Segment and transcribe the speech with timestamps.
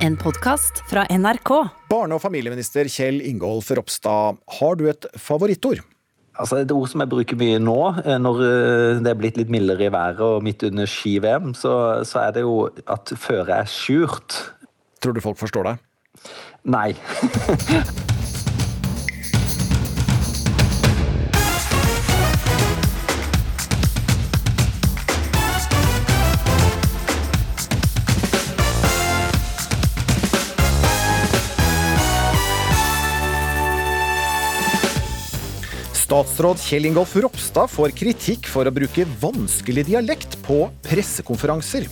[0.00, 1.50] En podkast fra NRK.
[1.90, 5.82] Barne- og familieminister Kjell Ingolf Ropstad, har du et favorittord?
[6.40, 9.52] Altså Et ord som jeg bruker mye nå, eh, når eh, det er blitt litt
[9.52, 11.74] mildere i været og midt under ski-VM, så,
[12.08, 14.38] så er det jo at føret er skjult.
[15.04, 15.84] Tror du folk forstår deg?
[16.64, 16.94] Nei.
[36.10, 41.84] Statsråd Kjell Ingolf Ropstad får kritikk for å bruke vanskelig dialekt på pressekonferanser.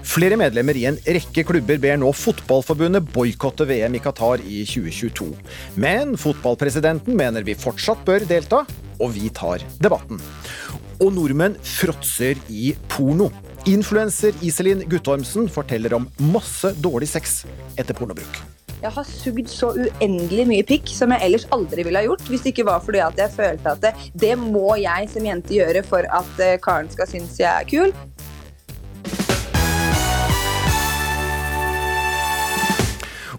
[0.00, 5.28] Flere medlemmer i en rekke klubber ber nå Fotballforbundet boikotte VM i Qatar i 2022.
[5.76, 8.62] Men fotballpresidenten mener vi fortsatt bør delta,
[8.96, 10.24] og vi tar debatten.
[11.04, 13.28] Og nordmenn fråtser i porno.
[13.66, 17.38] Influenser Iselin Guttormsen forteller om masse dårlig sex
[17.80, 18.42] etter pornobruk.
[18.82, 22.26] Jeg har sugd så uendelig mye pikk som jeg ellers aldri ville ha gjort.
[22.28, 25.56] Hvis det ikke var fordi at jeg følte at det, det må jeg som jente
[25.56, 27.94] gjøre for at eh, karen skal synes jeg er kul.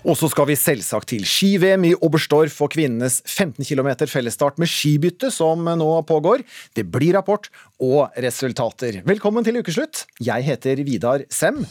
[0.05, 4.69] Og så skal vi selvsagt til ski-VM i Oberstdorf og kvinnenes 15 km fellesstart med
[4.69, 6.45] skibytte som nå pågår.
[6.77, 7.49] Det blir rapport
[7.81, 9.01] og resultater.
[9.07, 10.05] Velkommen til ukeslutt.
[10.21, 11.65] Jeg heter Vidar Sem.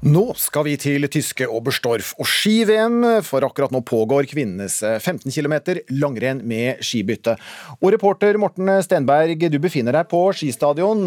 [0.00, 5.58] Nå skal vi til tyske Oberstdorf og ski-VM, for akkurat nå pågår kvinnenes 15 km
[5.92, 7.34] langrenn med skibytte.
[7.82, 11.04] Og reporter Morten Stenberg, du befinner deg på skistadion.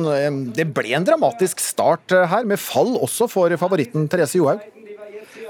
[0.54, 4.62] Det ble en dramatisk start her, med fall også for favoritten Therese Johaug.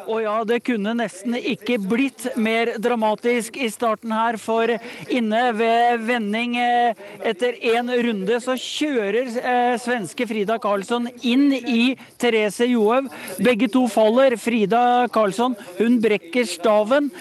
[0.07, 4.71] Og ja, det kunne nesten ikke blitt mer dramatisk i starten her, for
[5.11, 11.93] inne ved vending eh, etter én runde så kjører eh, svenske Frida Karlsson inn i
[12.21, 13.09] Therese Johaug.
[13.43, 14.37] Begge to faller.
[14.39, 17.11] Frida Karlsson, hun brekker staven.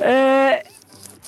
[0.00, 0.75] Eh,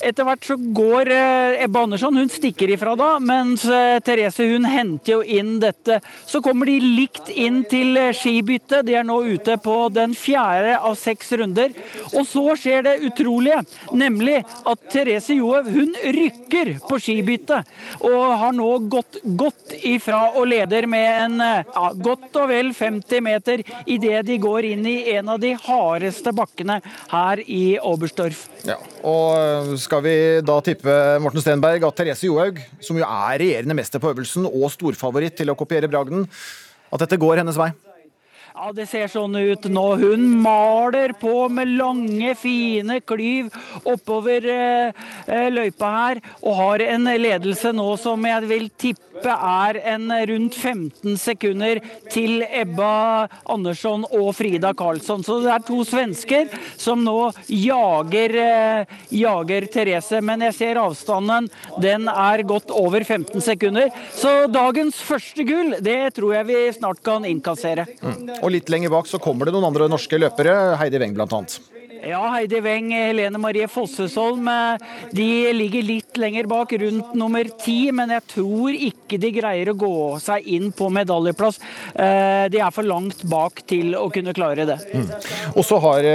[0.04, 4.64] etter hvert så går Ebbe Ebba Andersson hun stikker ifra da, mens eh, Therese hun
[4.66, 6.00] henter jo inn dette.
[6.26, 8.86] Så kommer de likt inn til skibyttet.
[8.88, 11.74] De er nå ute på den fjerde av seks runder.
[12.12, 13.60] Og så skjer det utrolige,
[13.94, 17.68] nemlig at Therese Johaug hun rykker på skibyttet.
[18.02, 23.24] Og har nå gått godt ifra og leder med en ja, godt og vel 50
[23.24, 26.80] meter idet de går inn i en av de hardeste bakkene
[27.12, 28.46] her i Oberstdorf.
[28.66, 30.94] Ja, og skal vi da tippe
[31.24, 35.48] Morten Stenberg at Therese Johaug, som jo er regjerende mester på øvelsen og storfavoritt til
[35.48, 36.26] å kopiere bragden,
[36.92, 37.70] at dette går hennes vei?
[38.58, 39.84] Ja, Det ser sånn ut nå.
[40.00, 43.52] Hun maler på med lange, fine klyv
[43.86, 50.10] oppover eh, løypa her, og har en ledelse nå som jeg vil tippe er en
[50.30, 51.80] rundt 15 sekunder
[52.10, 55.24] til Ebba Andersson og Frida Karlsson.
[55.26, 60.20] Så det er to svensker som nå jager, eh, jager Therese.
[60.22, 61.48] Men jeg ser avstanden.
[61.82, 63.90] Den er godt over 15 sekunder.
[64.14, 67.86] Så dagens første gull, det tror jeg vi snart kan innkassere.
[68.02, 68.47] Mm.
[68.48, 71.42] Og litt lenger bak så kommer det noen andre norske løpere, Heidi Weng bl.a.
[72.08, 74.48] Ja, Heidi Weng, Helene Marie Fossesholm.
[75.12, 77.90] De ligger litt lenger bak, rundt nummer ti.
[77.92, 79.94] Men jeg tror ikke de greier å gå
[80.24, 81.60] seg inn på medaljeplass.
[81.92, 84.78] De er for langt bak til å kunne klare det.
[84.94, 85.10] Mm.
[85.52, 86.06] Og så har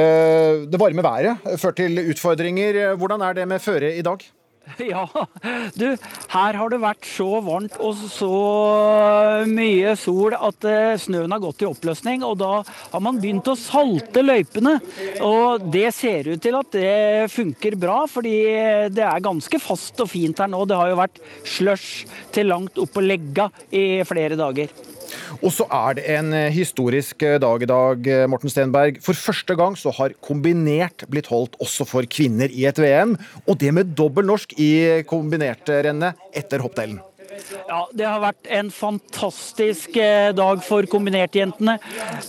[0.72, 2.96] det varme været ført til utfordringer.
[2.98, 4.24] Hvordan er det med føret i dag?
[4.94, 5.06] Ja,
[5.75, 5.96] du,
[6.34, 8.29] her har det vært så varmt og så
[9.50, 10.66] mye sol at
[11.03, 12.24] snøen har gått i oppløsning.
[12.25, 14.78] Og da har man begynt å salte løypene.
[15.25, 18.38] Og det ser ut til at det funker bra, fordi
[18.94, 20.63] det er ganske fast og fint her nå.
[20.69, 24.72] Det har jo vært slush til langt opp på legga i flere dager.
[25.41, 29.00] Og så er det en historisk dag i dag, Morten Stenberg.
[29.03, 33.18] For første gang så har kombinert blitt holdt også for kvinner i et VM.
[33.47, 37.02] Og det med dobbel norsk i kombinertrennet etter hoppdelen.
[37.73, 39.95] Ja, Det har vært en fantastisk
[40.38, 41.79] dag for kombinertjentene.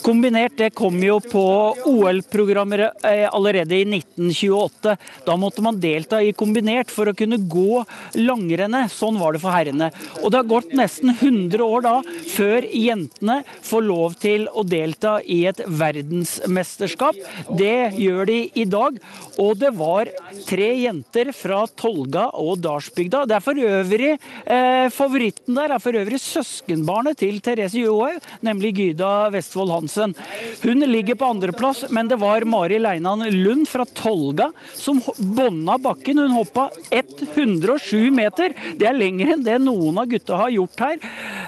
[0.00, 1.42] Kombinert det kom jo på
[1.90, 2.86] OL-programmer
[3.28, 4.94] allerede i 1928.
[5.26, 7.82] Da måtte man delta i kombinert for å kunne gå
[8.16, 8.94] langrennet.
[8.94, 9.90] Sånn var det for herrene.
[10.22, 11.94] Og det har gått nesten 100 år da
[12.32, 17.20] før jentene får lov til å delta i et verdensmesterskap.
[17.52, 18.96] Det gjør de i dag.
[19.36, 20.08] Og det var
[20.48, 23.26] tre jenter fra Tolga og Dalsbygda.
[23.28, 24.88] Det er for øvrig eh,
[25.34, 30.14] favoritten der er for øvrig søskenbarnet til Therese Johaug, nemlig Gyda Vestfold Hansen.
[30.62, 36.18] Hun ligger på andreplass, men det var Mari Leinan Lund fra Tolga som bånda bakken.
[36.18, 38.54] Hun hoppa 107 meter.
[38.76, 40.98] Det er lenger enn det noen av gutta har gjort her.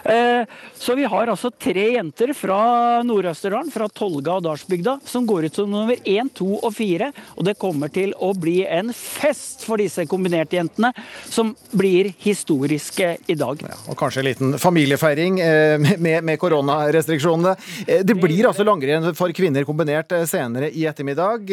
[0.04, 0.44] Eh,
[0.76, 5.56] så vi har altså tre jenter fra Nord-Østerdalen, fra Tolga og Dalsbygda, som går ut
[5.56, 7.12] som nummer én, to og fire.
[7.36, 10.92] Og det kommer til å bli en fest for disse kombinerte-jentene,
[11.24, 13.65] som blir historiske i dag.
[13.66, 17.54] Ja, og kanskje en liten familiefeiring eh, med, med koronarestriksjonene.
[17.86, 21.50] Eh, det blir altså langrenn for kvinner kombinert senere i ettermiddag.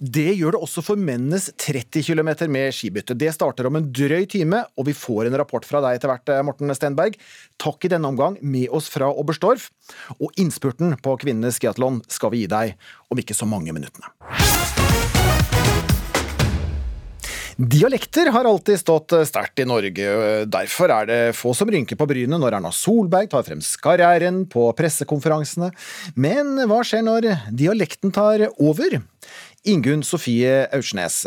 [0.00, 3.14] Det gjør det også for mennenes 30 km med skibytte.
[3.18, 6.34] Det starter om en drøy time, og vi får en rapport fra deg etter hvert,
[6.46, 7.18] Morten Stenberg.
[7.62, 9.70] Takk i denne omgang med oss fra Oberstdorf.
[10.18, 12.74] Og innspurten på kvinnenes skiatlon skal vi gi deg
[13.12, 14.10] om ikke så mange minuttene.
[17.56, 20.10] Dialekter har alltid stått sterkt i Norge.
[20.52, 24.66] Derfor er det få som rynker på brynet når Erna Solberg tar frem skarrieren på
[24.76, 25.70] pressekonferansene.
[26.20, 28.98] Men hva skjer når dialekten tar over?
[29.66, 31.22] Ingunn Sofie Aursnes,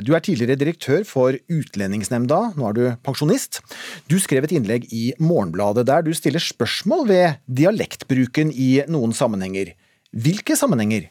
[0.00, 3.60] du er tidligere direktør for Utlendingsnemnda, nå er du pensjonist.
[4.08, 9.76] Du skrev et innlegg i Morgenbladet der du stiller spørsmål ved dialektbruken i noen sammenhenger.
[10.16, 11.10] Hvilke sammenhenger?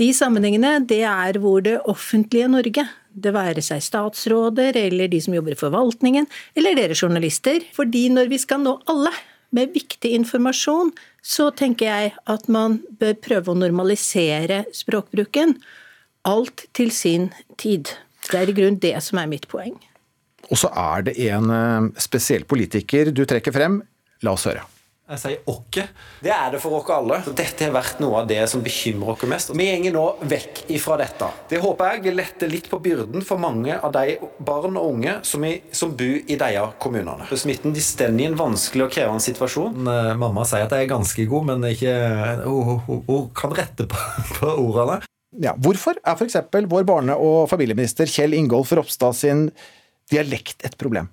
[0.00, 5.36] De sammenhengene det er hvor det offentlige Norge, det være seg statsråder eller de som
[5.36, 6.26] jobber i forvaltningen,
[6.58, 9.12] eller dere journalister, fordi når vi skal nå alle
[9.54, 10.90] med viktig informasjon,
[11.22, 15.56] så tenker jeg at man bør prøve å normalisere språkbruken.
[16.26, 17.30] Alt til sin
[17.60, 17.92] tid.
[18.26, 19.76] Det er i grunnen det som er mitt poeng.
[20.50, 23.80] Og så er det en eh, spesiell politiker du trekker frem.
[24.24, 24.64] La oss høre.
[25.04, 25.82] Jeg sier åkke.
[26.24, 27.18] Det er det for oss alle.
[27.36, 29.50] Dette har vært noe av det som bekymrer oss mest.
[29.52, 31.28] Vi går nå vekk ifra dette.
[31.50, 35.18] Det håper jeg vil lette litt på byrden for mange av de barn og unge
[35.28, 37.28] som, i, som bor i disse kommunene.
[37.36, 39.76] Smitten de står i en vanskelig og krevende situasjon.
[40.22, 41.92] Mamma sier at jeg er ganske god, men ikke,
[42.46, 44.00] hun, hun, hun kan rette på,
[44.38, 45.02] på ordene.
[45.44, 46.40] Ja, hvorfor er f.eks.
[46.70, 49.50] vår barne- og familieminister Kjell Ingolf Ropstad sin
[50.08, 51.12] dialekt et problem?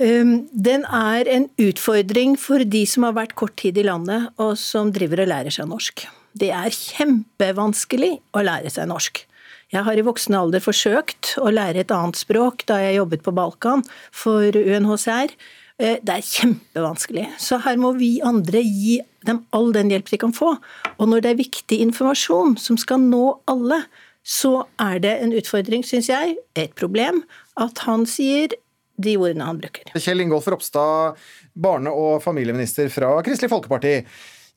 [0.00, 4.54] Ehm, den er en utfordring for de som har vært kort tid i landet og
[4.56, 6.06] som driver og lærer seg norsk.
[6.32, 9.26] Det er kjempevanskelig å lære seg norsk.
[9.70, 13.34] Jeg har i voksen alder forsøkt å lære et annet språk da jeg jobbet på
[13.36, 15.34] Balkan for UNHCR.
[15.78, 17.26] Eh, det er kjempevanskelig.
[17.38, 18.98] Så her må vi andre gi
[19.28, 20.54] dem all den hjelp vi kan få.
[20.96, 23.84] Og når det er viktig informasjon som skal nå alle,
[24.24, 27.22] så er det en utfordring, syns jeg, et problem,
[27.60, 28.56] at han sier
[29.02, 29.92] de ordene han bruker.
[29.96, 31.18] Kjell Ingolf Ropstad,
[31.54, 33.94] barne- og familieminister fra Kristelig Folkeparti.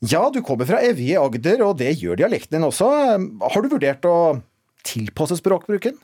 [0.04, 2.88] Ja, du kommer fra i Agder, og det gjør dialekten din også.
[3.54, 4.42] Har du vurdert å
[4.84, 5.96] tilpasse språkbruken?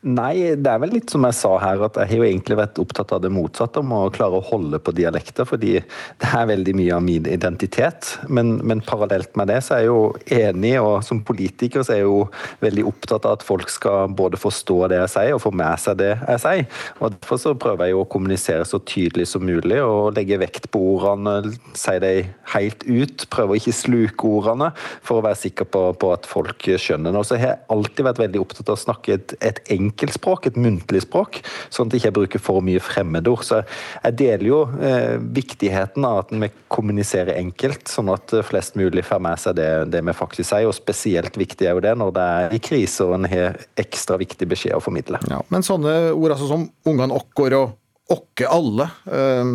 [0.00, 2.78] Nei, det er vel litt som jeg sa her, at jeg har jo egentlig vært
[2.80, 6.72] opptatt av det motsatte, om å klare å holde på dialekter, fordi det er veldig
[6.78, 8.14] mye av min identitet.
[8.32, 9.98] Men, men, parallelt med det så er jeg jo
[10.32, 12.22] enig, og som politiker så er jeg jo
[12.64, 16.00] veldig opptatt av at folk skal både forstå det jeg sier, og få med seg
[16.00, 16.64] det jeg sier.
[16.96, 20.70] Og Derfor så prøver jeg jo å kommunisere så tydelig som mulig, og legge vekt
[20.72, 23.26] på ordene, si dem helt ut.
[23.28, 24.72] Prøve å ikke sluke ordene,
[25.04, 27.20] for å være sikker på, på at folk skjønner det.
[27.20, 30.48] Og så har jeg alltid vært veldig opptatt av å snakke et, et enkelt enkeltspråk,
[30.48, 31.40] et muntlig språk,
[31.72, 33.44] sånn at jeg ikke bruker for mye fremmedord.
[33.46, 39.04] Så jeg deler jo eh, viktigheten av at vi kommuniserer enkelt, sånn at flest mulig
[39.06, 40.68] får med seg det, det, vi faktisk sier.
[40.70, 44.18] Og spesielt viktig er jo det når det er i krise og en har ekstra
[44.20, 45.20] viktig beskjed å formidle.
[45.30, 47.76] Ja, men sånne ord altså som ungene okkor og
[48.10, 49.54] okke alle, eh,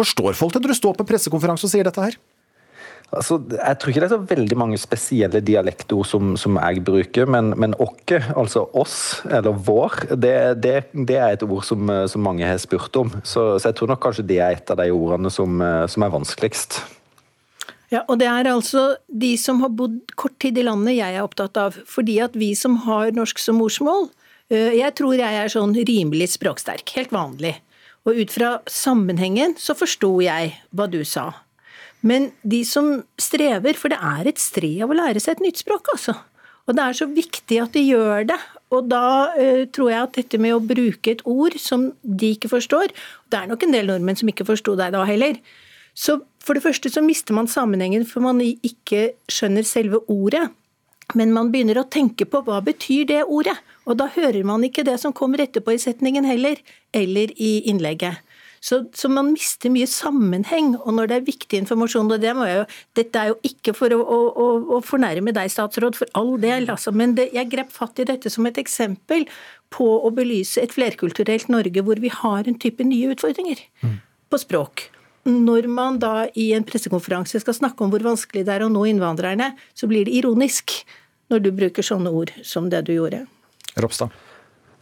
[0.00, 2.16] forstår folk det når du står på en pressekonferanse og sier dette her?
[3.10, 7.26] Altså, jeg tror ikke det er så veldig mange spesielle dialektord som, som jeg bruker,
[7.26, 12.22] men, men åkke, altså oss, eller vår, det, det, det er et ord som, som,
[12.22, 13.10] mange har spurt om.
[13.24, 15.58] Så, så, jeg tror nok kanskje det er et av de ordene som,
[15.90, 16.78] som er vanskeligst.
[17.90, 21.26] Ja, og det er altså de som har bodd kort tid i landet jeg er
[21.26, 21.74] opptatt av.
[21.90, 24.06] Fordi at vi som har norsk som morsmål,
[24.54, 27.56] øh, jeg tror jeg er sånn rimelig språksterk, helt vanlig.
[28.06, 31.32] Og ut fra sammenhengen så forsto jeg hva du sa.
[32.06, 35.90] Men de som strever, for det er et strev å lære seg et nytt språk,
[35.92, 36.16] altså.
[36.68, 38.38] Og det er så viktig at de gjør det.
[38.70, 39.04] Og da
[39.34, 42.92] uh, tror jeg at dette med å bruke et ord som de ikke forstår
[43.26, 45.40] Det er nok en del nordmenn som ikke forsto deg da heller.
[45.98, 50.46] Så for det første så mister man sammenhengen for man ikke skjønner selve ordet.
[51.18, 53.56] Men man begynner å tenke på hva betyr det ordet?
[53.90, 56.60] Og da hører man ikke det som kommer etterpå i setningen heller,
[56.94, 58.22] eller i innlegget.
[58.60, 60.74] Så, så, man mister mye sammenheng.
[60.82, 62.66] Og når det er viktig informasjon, og det må jeg jo
[63.00, 66.92] Dette er jo ikke for å, å, å fornærme deg, statsråd, for all del, altså,
[66.92, 69.26] men det, jeg grep fatt i dette som et eksempel
[69.72, 73.98] på å belyse et flerkulturelt Norge hvor vi har en type nye utfordringer mm.
[74.30, 74.88] på språk.
[75.28, 78.86] Når man da i en pressekonferanse skal snakke om hvor vanskelig det er å nå
[78.88, 80.80] innvandrerne, så blir det ironisk
[81.30, 83.24] når du bruker sånne ord som det du gjorde.
[83.80, 84.12] Ropstad.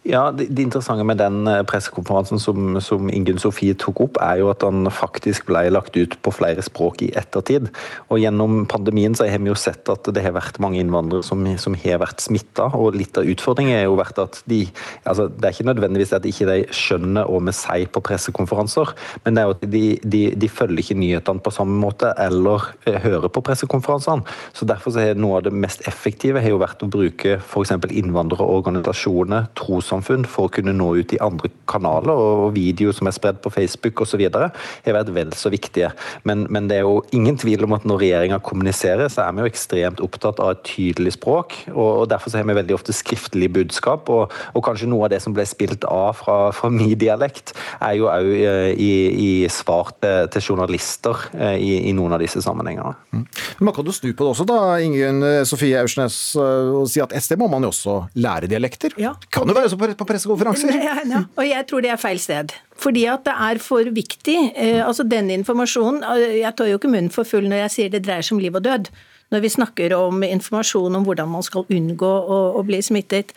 [0.09, 4.39] Ja, det, det, interessante med den eh, pressekonferansen som, som Ingunn Sofie tok opp, er
[4.41, 7.67] jo at den faktisk ble lagt ut på flere språk i ettertid.
[8.09, 11.45] Og Gjennom pandemien så har vi jo sett at det har vært mange innvandrere som,
[11.61, 12.71] som har vært smitta.
[12.79, 14.63] Og litt av utfordringen er jo vært at de
[15.05, 18.95] altså Det er ikke nødvendigvis at ikke de skjønner hva vi sier på pressekonferanser,
[19.27, 22.71] men det er jo at de, de, de følger ikke nyhetene på samme måte eller
[22.89, 24.25] eh, hører på pressekonferansene.
[24.57, 27.77] Så Derfor så har noe av det mest effektive har jo vært å bruke f.eks.
[27.77, 33.17] innvandrerorganisasjoner, tros trossamfunn for å kunne nå ut i andre kanaler, og videoer som er
[33.17, 35.93] spredd på Facebook osv., har vært vel så viktige.
[36.25, 39.45] Men, men, det er jo ingen tvil om at når regjeringa kommuniserer, så er vi
[39.45, 41.55] jo ekstremt opptatt av et tydelig språk.
[41.75, 45.13] og, og Derfor så har vi veldig ofte skriftlig budskap, og, og, kanskje noe av
[45.13, 49.31] det som ble spilt av fra, fra min dialekt, er jo òg eh, i, i,
[49.53, 52.95] svar til, til journalister eh, i, i, noen av disse sammenhengene.
[53.15, 53.25] Mm.
[53.65, 57.39] Men kan du snu på det også, da, Ingunn Sofie Aursnes, og si at SD
[57.41, 58.95] må man jo også lære dialekter?
[59.01, 59.15] Ja.
[59.35, 60.75] Kan jo være så på, på pressekonferanser.
[60.89, 62.55] Ja, ja, og jeg tror det er feil sted.
[62.79, 64.37] Fordi at det er for viktig.
[64.55, 67.95] Eh, altså den informasjonen eh, Jeg tar jo ikke munnen for full når jeg sier
[67.95, 68.91] det dreier seg om liv og død.
[69.35, 73.35] Når vi snakker om informasjon om hvordan man skal unngå å, å bli smittet.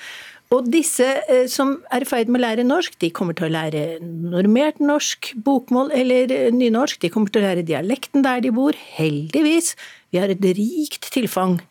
[0.51, 3.53] Og disse eh, som er i ferd med å lære norsk, de kommer til å
[3.53, 6.99] lære normert norsk, bokmål eller nynorsk.
[7.03, 8.75] De kommer til å lære dialekten der de bor.
[8.97, 9.75] Heldigvis.
[10.11, 11.61] Vi har et rikt tilfang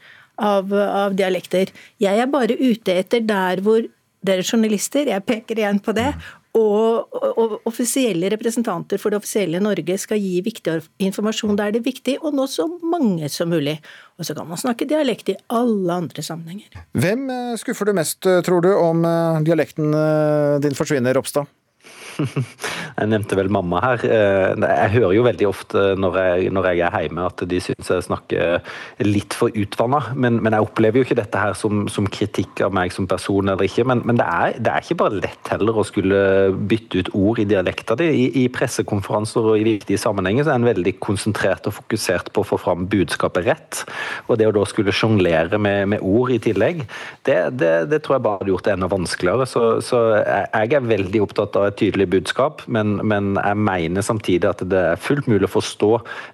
[0.40, 1.72] av, av dialekter.
[2.00, 3.84] Jeg er bare ute etter der hvor
[4.26, 6.10] dere journalister, jeg peker igjen på det,
[6.58, 11.86] og, og, offisielle representanter for det offisielle Norge skal gi viktig informasjon der det er
[11.86, 13.76] viktig, og nå så mange som mulig.
[14.18, 16.82] Og så kan man snakke dialekt i alle andre sammenhenger.
[16.98, 19.94] Hvem eh, skuffer du mest, eh, tror du, om eh, dialekten
[20.64, 21.46] din forsvinner, Ropstad?
[23.00, 24.02] Jeg nevnte vel mamma her.
[24.04, 27.90] Eh, jeg hører jo veldig ofte når jeg, når jeg er hjemme at de syns
[27.92, 28.74] jeg snakker
[29.06, 30.02] litt for utvanna.
[30.14, 33.48] Men, men, jeg opplever jo ikke dette her som, som kritikk av meg som person
[33.48, 33.86] eller ikke.
[33.88, 36.20] Men, men det, er, det, er, ikke bare lett heller å skulle
[36.70, 38.10] bytte ut ord i dialekta di.
[38.10, 42.44] I, I, pressekonferanser og i viktige sammenhenger så er en veldig konsentrert og fokusert på
[42.44, 43.82] å få fram budskapet rett.
[44.28, 46.84] Og det å da skulle sjonglere med, med, ord i tillegg,
[47.28, 49.48] det, det, det, tror jeg bare hadde gjort det enda vanskeligere.
[49.48, 54.48] Så, så jeg er veldig opptatt av et tydelig budskap, men, men, jeg mener samtidig
[54.50, 55.90] at det er fullt mulig å forstå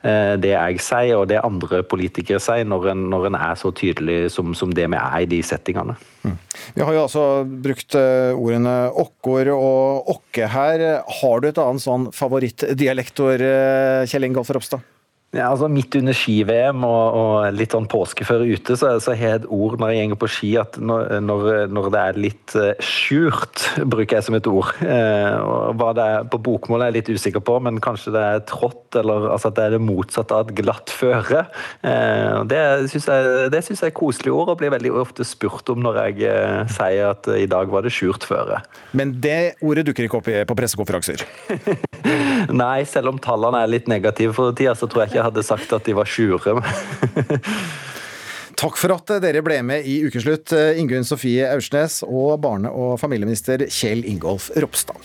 [0.06, 3.72] eh, det jeg sier og det andre politikere sier, når en, når en er så
[3.76, 5.96] tydelig som, som, det vi er i de settingene.
[6.26, 6.36] Mm.
[6.74, 10.86] Vi har jo altså brukt eh, ordene åkkor og okke her.
[11.20, 14.95] Har du et annet sånn favorittdialektor, eh, Kjell Ingolf Ropstad?
[15.34, 19.40] Ja, altså Midt under ski-VM og, og, litt sånn påskeføre ute, så, så har jeg
[19.42, 23.62] et ord når jeg går på ski at når, når, det er litt skjult, skjurt,
[23.88, 24.72] bruker jeg som et ord.
[24.82, 28.22] Eh, og hva det er på bokmål er jeg litt usikker på, men kanskje det
[28.22, 31.44] er trått, eller altså at det er det motsatte av et glatt føre.
[31.86, 35.70] Eh, det syns jeg, det synes jeg er koselige ord, og blir veldig ofte spurt
[35.72, 38.60] om når jeg eh, sier at i dag var det skjurt føre.
[38.96, 41.24] Men det ordet dukker ikke opp på pressekonferanser?
[42.62, 45.46] Nei, selv om tallene er litt negative for tida, så tror jeg ikke jeg hadde
[45.46, 46.60] sagt at de var sjure.
[48.56, 53.66] Takk for at dere ble med i Ukeslutt, Ingunn Sofie Aursnes og barne- og familieminister
[53.68, 54.96] Kjell Ingolf Ropstad.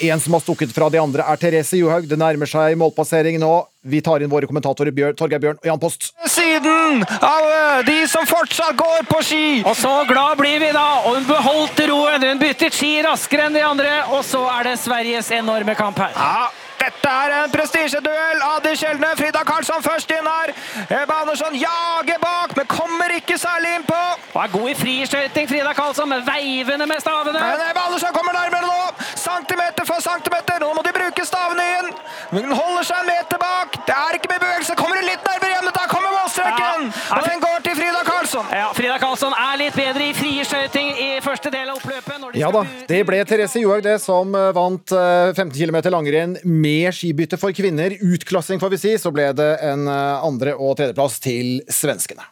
[0.00, 2.06] En som har stukket fra de andre, er Therese Johaug.
[2.08, 3.50] Det nærmer seg målpassering nå.
[3.84, 6.10] Vi tar inn våre kommentatorer Bjørn, Torgeir Bjørn og Jan Post.
[6.28, 9.44] Siden av eh, de som fortsatt går på ski!
[9.60, 10.86] Og så glad blir vi da!
[11.04, 12.24] Og hun beholdt roen.
[12.30, 16.16] Hun byttet ski raskere enn de andre, og så er det Sveriges enorme kamp her.
[16.16, 16.48] Ja,
[16.80, 18.42] dette er en prestisjeduell.
[18.54, 20.52] Adi Kjeldne, Frida Karlsson først inn her.
[20.88, 24.00] Ebbe Andersson jager bak, men kommer ikke særlig innpå.
[24.34, 27.36] Og er god i friskøyting, Frida Karlsson, med veivende med stavene.
[27.36, 28.80] Men Ebbe Andersson kommer nærmere nå.
[29.26, 30.56] Centimeter for centimeter.
[30.64, 31.92] Nå må de bruke stavene igjen.
[32.30, 33.80] Hun holder seg en meter bak.
[33.88, 34.78] Det er ikke med bevegelse.
[34.80, 35.70] Kommer hun litt nærmere igjen.
[35.80, 36.88] Der kommer målstreken.
[36.88, 37.18] Ja.
[37.18, 38.50] Og den går til Frida Karlsson.
[38.62, 42.28] Ja, Frida Karlsson er litt bedre i friskøyting i første del av oppløpet.
[42.40, 46.69] ja da, det ble Therese Johaug det som eh, vant 15 eh, km langrenn med
[46.70, 50.76] med skibytte for kvinner, utklassing får vi si, så ble det en eh, andre- og
[50.78, 52.26] tredjeplass til svenskene.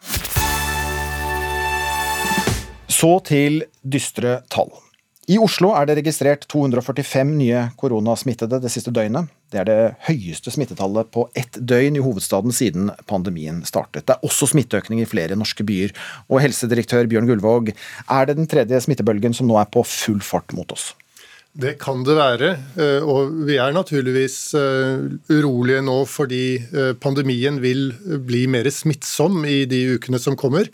[2.98, 4.70] Så til dystre tall.
[5.28, 9.28] I Oslo er det registrert 245 nye koronasmittede det siste døgnet.
[9.52, 14.06] Det er det høyeste smittetallet på ett døgn i hovedstaden siden pandemien startet.
[14.08, 15.92] Det er også smitteøkning i flere norske byer.
[16.32, 17.74] Og helsedirektør Bjørn Gullvåg,
[18.08, 20.94] er det den tredje smittebølgen som nå er på full fart mot oss?
[21.56, 25.00] Det kan det være, eh, og vi er naturligvis eh,
[25.32, 27.88] urolige nå fordi eh, pandemien vil
[28.28, 30.68] bli mer smittsom i de ukene som kommer.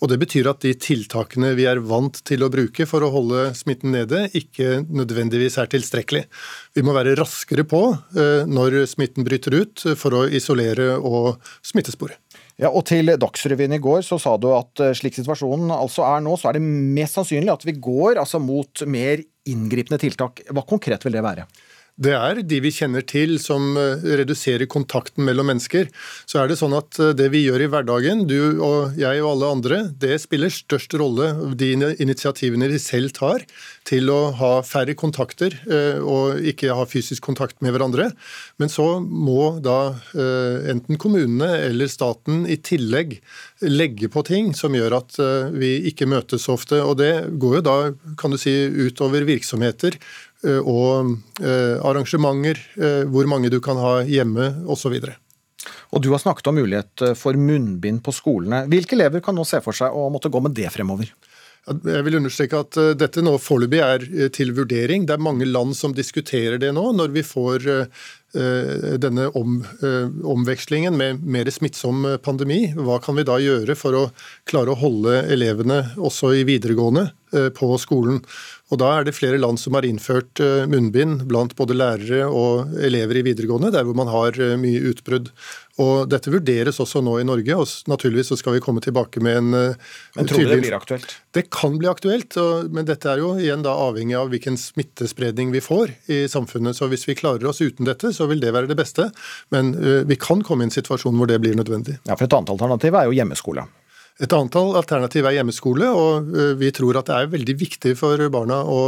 [0.00, 3.50] Og Det betyr at de tiltakene vi er vant til å bruke for å holde
[3.58, 6.24] smitten nede, ikke nødvendigvis er tilstrekkelig.
[6.78, 7.82] Vi må være raskere på
[8.48, 12.16] når smitten bryter ut, for å isolere og smittespore.
[12.60, 16.34] Ja, og Til Dagsrevyen i går så sa du at slik situasjonen altså er nå,
[16.36, 20.42] så er det mest sannsynlig at vi går altså mot mer inngripende tiltak.
[20.52, 21.46] Hva konkret vil det være?
[22.00, 25.90] Det er de vi kjenner til som eh, reduserer kontakten mellom mennesker.
[26.24, 29.34] Så er det sånn at eh, det vi gjør i hverdagen, du og jeg og
[29.34, 31.28] alle andre, det spiller størst rolle,
[31.60, 33.44] de initiativene vi selv tar
[33.88, 38.08] til å ha færre kontakter eh, og ikke ha fysisk kontakt med hverandre.
[38.56, 39.92] Men så må da
[40.70, 43.16] enten kommunene eller staten i tillegg
[43.66, 45.18] legge på ting som gjør at
[45.52, 46.80] vi ikke møtes ofte.
[46.84, 47.76] Og det går jo da,
[48.20, 48.52] kan du si,
[48.88, 49.98] utover virksomheter
[50.48, 54.96] og eh, arrangementer, eh, hvor mange du kan ha hjemme osv.
[55.90, 58.64] Og Du har snakket om mulighet for munnbind på skolene.
[58.70, 61.10] Hvilke elever kan nå se for seg å måtte gå med det fremover?
[61.68, 65.04] Jeg vil understreke at dette nå foreløpig er til vurdering.
[65.04, 66.86] Det er mange land som diskuterer det nå.
[66.96, 67.66] Når vi får
[69.02, 69.58] denne om,
[70.32, 74.02] omvekslingen med mer smittsom pandemi, hva kan vi da gjøre for å
[74.48, 77.10] klare å holde elevene også i videregående
[77.58, 78.22] på skolen?
[78.70, 82.76] Og Da er det flere land som har innført eh, munnbind blant både lærere og
[82.78, 85.32] elever i videregående, der hvor man har eh, mye utbrudd.
[85.82, 89.40] Og Dette vurderes også nå i Norge, og naturligvis så skal vi komme tilbake med
[89.40, 91.16] en eh, Men tror du det blir aktuelt?
[91.34, 92.38] Det kan bli aktuelt,
[92.70, 96.78] men dette er jo igjen da avhengig av hvilken smittespredning vi får i samfunnet.
[96.78, 99.10] Så Hvis vi klarer oss uten dette, så vil det være det beste.
[99.54, 99.70] Men
[100.06, 102.00] vi kan komme i en situasjon hvor det blir nødvendig.
[102.02, 103.66] Ja, for Et annet alternativ er jo hjemmeskole.
[104.20, 108.20] Et antall alternativ er hjemmeskole, og eh, vi tror at det er veldig viktig for
[108.32, 108.80] barna å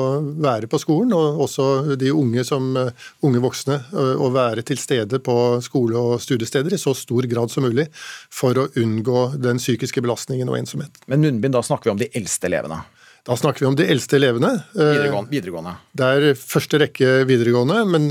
[0.45, 2.93] være på skolen, og også de unge som eh,
[3.25, 7.53] unge voksne, eh, å være til stede på skole og studiesteder i så stor grad
[7.53, 7.89] som mulig
[8.29, 11.01] for å unngå den psykiske belastningen og ensomhet.
[11.09, 12.83] Men munnbind, da snakker vi om de eldste elevene?
[13.23, 14.49] Da snakker vi om de eldste elevene.
[14.75, 15.31] Videregående.
[15.31, 15.73] videregående.
[15.95, 18.09] Det er første rekke videregående, men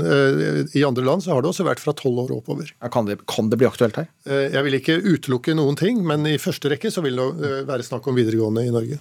[0.72, 2.70] i andre land så har det også vært fra tolv år oppover.
[2.94, 4.08] Kan det, kan det, bli aktuelt her?
[4.24, 8.08] Jeg vil ikke utelukke noen ting, men i første rekke så vil det være snakk
[8.08, 8.96] om videregående i Norge.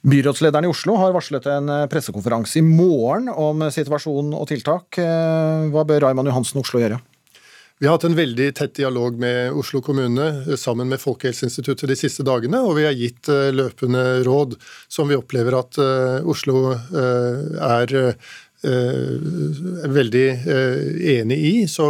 [0.00, 4.96] Byrådslederen i Oslo har varslet en pressekonferanse i morgen om situasjon og tiltak.
[4.96, 7.02] Hva bør Raymond Johansen Oslo gjøre?
[7.80, 11.96] Vi har hatt en veldig tett dialog med Oslo kommune eh, sammen med Folkehelseinstituttet de
[11.96, 16.76] siste dagene, og vi har gitt eh, løpende råd som vi opplever at eh, Oslo
[16.76, 17.96] er
[18.60, 20.24] veldig
[21.08, 21.52] enig i.
[21.64, 21.86] Så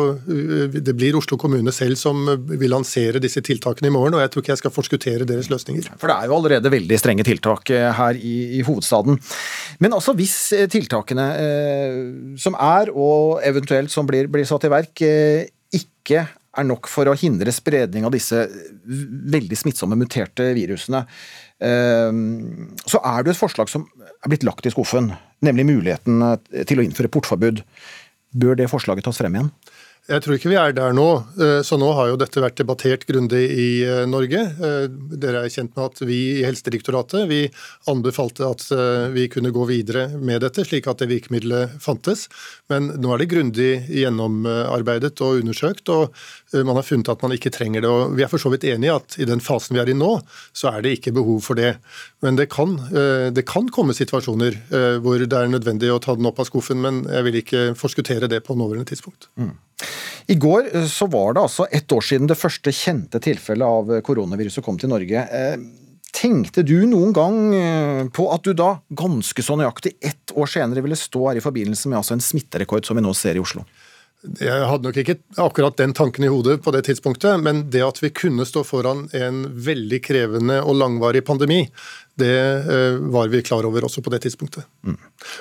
[0.71, 4.45] det blir Oslo kommune selv som vil lansere disse tiltakene i morgen, og jeg tror
[4.45, 5.91] ikke jeg skal forskuttere deres løsninger.
[5.99, 9.19] For det er jo allerede veldig strenge tiltak her i, i hovedstaden.
[9.83, 10.37] Men altså hvis
[10.71, 12.03] tiltakene eh,
[12.39, 15.51] som er, og eventuelt som blir, blir satt i verk, eh,
[16.01, 16.27] ikke
[16.59, 18.43] er nok for å hindre spredning av disse
[19.31, 21.05] veldig smittsomme muterte virusene,
[21.63, 25.13] ehm, så er det et forslag som er blitt lagt i skuffen,
[25.47, 26.25] nemlig muligheten
[26.67, 27.63] til å innføre portforbud.
[28.41, 29.53] Bør det forslaget tas frem igjen?
[30.11, 31.07] Jeg tror ikke vi er der nå.
[31.39, 34.41] Eh, så nå har jo dette vært debattert grundig i eh, Norge.
[34.59, 34.87] Eh,
[35.23, 37.45] dere er kjent med at vi i Helsedirektoratet vi
[37.91, 38.65] anbefalte at
[39.15, 42.27] vi kunne gå videre med dette, slik at det virkemidlet fantes.
[42.73, 46.11] Men nå er det grundig gjennomarbeidet og undersøkt, og
[46.53, 47.91] man har funnet at man ikke trenger det.
[47.91, 49.97] Og vi er for så vidt enig i at i den fasen vi er i
[49.97, 50.11] nå,
[50.57, 51.77] så er det ikke behov for det.
[52.25, 52.75] Men det kan,
[53.31, 54.59] det kan komme situasjoner
[55.05, 58.31] hvor det er nødvendig å ta den opp av skuffen, men jeg vil ikke forskuttere
[58.31, 59.31] det på nåværende tidspunkt.
[59.39, 59.55] Mm.
[60.31, 64.01] I går eh, så var det altså ett år siden det første kjente tilfellet av
[64.07, 65.25] koronaviruset kom til Norge.
[65.27, 65.57] Eh,
[66.15, 70.85] tenkte du noen gang eh, på at du da, ganske så nøyaktig ett år senere,
[70.85, 73.65] ville stå her i forbindelse med altså en smitterekord som vi nå ser i Oslo?
[74.21, 78.03] Jeg hadde nok ikke akkurat den tanken i hodet på det tidspunktet, men det at
[78.03, 81.63] vi kunne stå foran en veldig krevende og langvarig pandemi,
[82.21, 84.67] det eh, var vi klar over også på det tidspunktet.
[84.87, 84.97] Mm.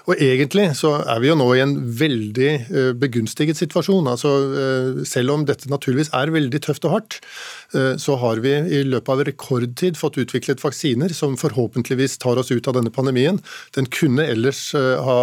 [0.09, 4.09] Og egentlig så er vi jo nå i en veldig eh, begunstiget situasjon.
[4.11, 4.31] Altså,
[4.63, 7.21] eh, selv om dette naturligvis er veldig tøft og hardt,
[7.69, 12.65] så har vi i løpet av rekordtid fått utviklet vaksiner som forhåpentligvis tar oss ut
[12.65, 13.37] av denne pandemien.
[13.77, 15.19] Den kunne ellers ha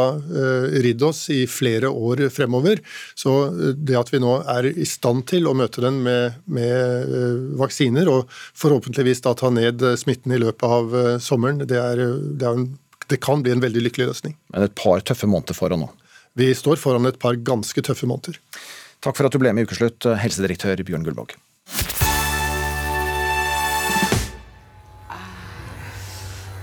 [0.85, 2.79] ridd oss i flere år fremover.
[3.19, 3.35] Så
[3.75, 7.11] det at vi nå er i stand til å møte den med, med
[7.59, 11.67] vaksiner, og forhåpentligvis da ta ned smitten i løpet av sommeren, sommeren.
[11.69, 11.97] Det, er,
[12.39, 12.79] det, er en,
[13.09, 14.37] det, kan bli en veldig lykkelig løsning.
[14.53, 15.91] Men et par tøffe måneder foran nå?
[16.37, 18.39] Vi står foran et par ganske tøffe måneder.
[19.01, 21.37] Takk for at du ble med i Ukeslutt, helsedirektør Bjørn Gullvåg.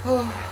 [0.03, 0.42] med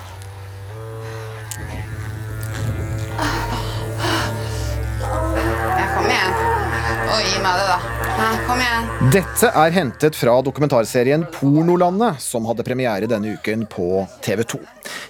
[8.48, 8.88] kom igjen.
[9.14, 14.62] Dette er hentet fra dokumentarserien Pornolandet, som hadde premiere denne uken på TV 2.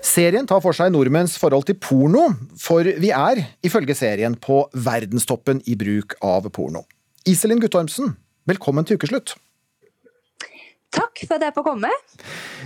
[0.05, 2.27] Serien tar for seg nordmenns forhold til porno,
[2.59, 6.85] for vi er, ifølge serien, på verdenstoppen i bruk av porno.
[7.29, 8.15] Iselin Guttormsen,
[8.49, 9.35] velkommen til ukeslutt.
[10.91, 11.89] Takk for at jeg får komme.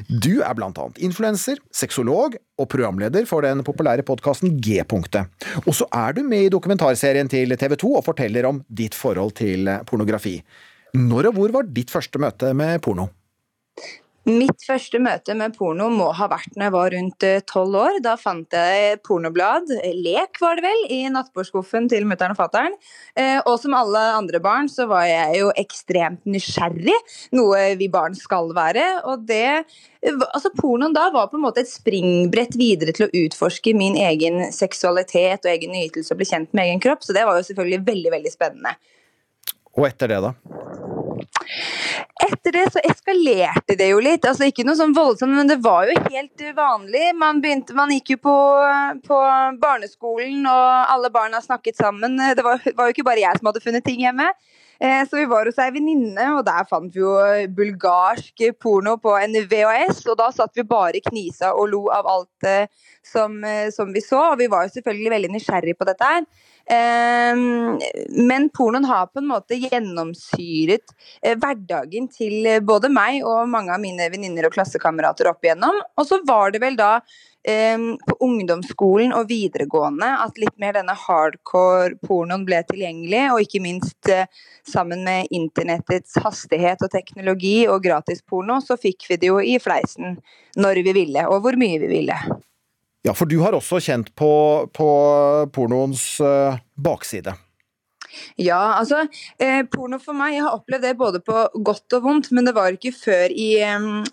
[0.09, 5.29] Du er blant annet influenser, sexolog og programleder for den populære podkasten G-punktet.
[5.65, 9.35] Og så er du med i dokumentarserien til TV 2 og forteller om ditt forhold
[9.38, 10.39] til pornografi.
[10.95, 13.09] Når og hvor var ditt første møte med porno?
[14.25, 17.97] Mitt første møte med porno må ha vært når jeg var rundt eh, tolv år.
[18.01, 19.69] Da fant jeg pornoblad,
[20.01, 22.73] lek var det vel, i nattbordskuffen til mutter'n og fatter'n.
[23.21, 26.97] Eh, og som alle andre barn så var jeg jo ekstremt nysgjerrig,
[27.38, 28.88] noe vi barn skal være.
[29.11, 29.45] Og det
[30.05, 34.51] Altså Pornoen da var på en måte et springbrett videre til å utforske min egen
[34.53, 37.81] seksualitet og egen nytelse og bli kjent med egen kropp, så det var jo selvfølgelig
[37.88, 38.75] veldig, veldig spennende.
[39.73, 40.35] Og etter det, da?
[42.23, 44.23] Etter det så eskalerte det jo litt.
[44.23, 47.10] altså Ikke noe sånn voldsomt, men det var jo helt vanlig.
[47.19, 48.36] Man, begynte, man gikk jo på,
[49.04, 49.17] på,
[49.60, 52.15] barneskolen, og alle barna snakket sammen.
[52.15, 54.30] Det var, var, jo ikke bare jeg som hadde funnet ting hjemme.
[54.86, 57.15] Eh, så vi var hos ei venninne, og der fant vi jo
[57.58, 60.04] bulgarsk porno på en VHS.
[60.12, 62.67] Og da satt vi bare knisa og lo av alt eh,
[63.02, 64.21] som, eh, som vi så.
[64.34, 66.28] Og vi var jo selvfølgelig veldig nysgjerrig på dette her.
[66.65, 67.78] Ehm,
[68.26, 73.74] men pornoen har på en måte gjennomsyret eh, hverdagen til eh, både meg og mange
[73.74, 75.78] av mine venninner og klassekamerater opp igjennom.
[75.98, 76.98] Og så var det vel da
[77.45, 84.10] på ungdomsskolen og videregående at litt mer denne hardcore pornoen ble tilgjengelig, og ikke minst
[84.10, 84.25] eh,
[84.65, 90.17] sammen med internettets hastighet og teknologi og gratisporno, så fikk vi det jo i fleisen
[90.58, 92.17] når vi ville, og hvor mye vi ville.
[93.05, 94.31] Ja, for du har også kjent på,
[94.73, 94.89] på
[95.53, 97.36] pornoens uh, bakside.
[98.41, 99.04] Ja, altså
[99.41, 102.56] eh, porno for meg, jeg har opplevd det både på godt og vondt, men det
[102.56, 103.49] var ikke før i,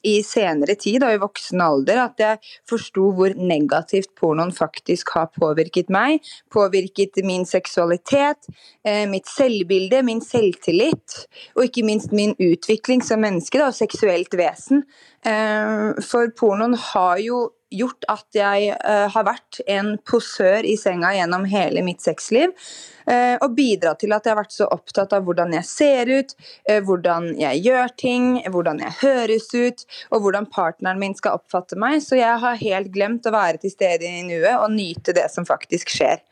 [0.08, 5.30] i senere tid, da i voksen alder, at jeg forsto hvor negativt pornoen faktisk har
[5.36, 6.22] påvirket meg.
[6.52, 8.50] Påvirket min seksualitet,
[8.84, 11.24] eh, mitt selvbilde, min selvtillit,
[11.56, 14.86] og ikke minst min utvikling som menneske da, og seksuelt vesen.
[15.24, 21.12] Eh, for pornoen har jo gjort at jeg uh, har vært en posør i senga
[21.16, 22.54] gjennom hele mitt sexliv.
[23.02, 26.34] Uh, og bidratt til at jeg har vært så opptatt av hvordan jeg ser ut,
[26.70, 31.78] uh, hvordan jeg gjør ting, hvordan jeg høres ut, og hvordan partneren min skal oppfatte
[31.80, 32.00] meg.
[32.04, 35.48] Så jeg har helt glemt å være til stede i nuet og nyte det som
[35.48, 36.22] faktisk skjer.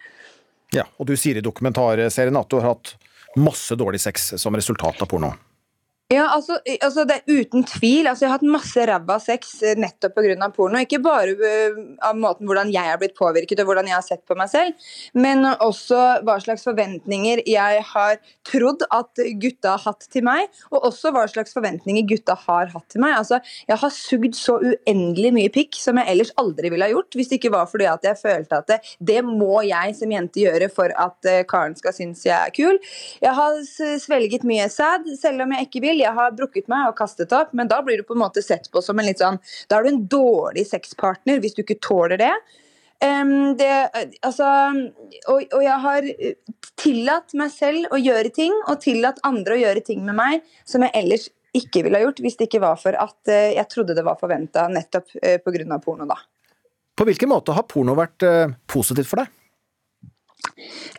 [0.74, 2.94] Ja, og du sier i dokumentarserien at du har hatt
[3.38, 5.34] masse dårlig sex som resultat av porno.
[6.10, 8.08] Ja, altså, altså, det er uten tvil.
[8.10, 10.48] Altså, jeg har hatt masse ræva sex eh, nettopp pga.
[10.50, 10.80] porno.
[10.82, 14.24] Ikke bare uh, av måten hvordan jeg har blitt påvirket og hvordan jeg har sett
[14.26, 18.18] på meg selv, men også hva slags forventninger jeg har
[18.48, 22.88] trodd at gutta har hatt til meg, og også hva slags forventninger gutta har hatt
[22.90, 23.14] til meg.
[23.20, 23.38] Altså,
[23.70, 27.30] jeg har sugd så uendelig mye pikk som jeg ellers aldri ville ha gjort, hvis
[27.30, 28.80] det ikke var fordi at jeg følte at det,
[29.12, 32.82] det må jeg som jente gjøre for at uh, karen skal synes jeg er kul.
[33.22, 33.62] Jeg har
[34.02, 37.52] svelget mye sæd, selv om jeg ikke vil jeg har brukket meg og kastet opp,
[37.56, 39.38] men da blir du på en måte sett på som en litt sånn
[39.70, 42.32] Da er du en dårlig sexpartner hvis du ikke tåler det.
[43.00, 43.68] Um, det
[44.20, 44.46] altså
[45.32, 46.08] og, og, jeg har
[46.80, 50.84] tillatt meg selv å gjøre ting, og tillatt andre å gjøre ting med meg som
[50.84, 53.96] jeg ellers ikke ville ha gjort hvis det ikke var for at uh, jeg trodde
[53.96, 55.80] det var forventa nettopp uh, pga.
[55.80, 56.18] porno, da.
[56.92, 59.32] På hvilken måte har porno vært uh, positivt for deg?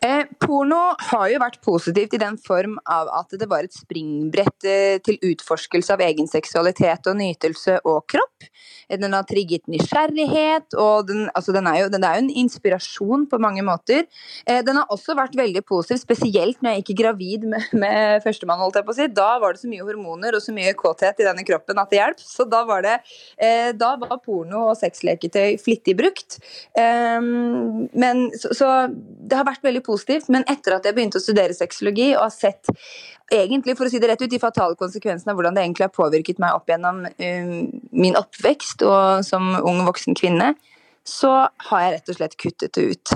[0.01, 0.79] Eh, porno
[1.11, 5.19] har jo vært positivt i den form av at det var et springbrett eh, til
[5.31, 8.47] utforskelse av egen seksualitet og nytelse og kropp.
[8.89, 12.33] Eh, den har trigget nysgjerrighet, og den, altså den, er, jo, den er, jo, en
[12.43, 14.07] inspirasjon på mange måter.
[14.45, 18.61] Eh, den har også vært veldig positiv, spesielt når jeg gikk gravid med, med førstemann.
[18.61, 19.09] holdt jeg på å si.
[19.21, 22.01] Da var det så mye hormoner og så mye kåthet i denne kroppen at det
[22.01, 22.25] hjalp.
[22.25, 22.97] Så da var, det,
[23.37, 26.41] eh, da var porno og sexleketøy flittig brukt.
[26.77, 28.71] Eh, men så, så
[29.31, 32.33] det har vært veldig positivt, men etter at jeg begynte å studere sexologi og har
[32.35, 32.69] sett
[33.31, 35.95] egentlig, for å si det rett ut, de fatale konsekvensene av hvordan det egentlig har
[35.95, 37.57] påvirket meg opp gjennom um,
[37.95, 40.53] min oppvekst og som ung voksen kvinne,
[41.07, 41.31] så
[41.69, 43.13] har jeg rett og slett kuttet det ut.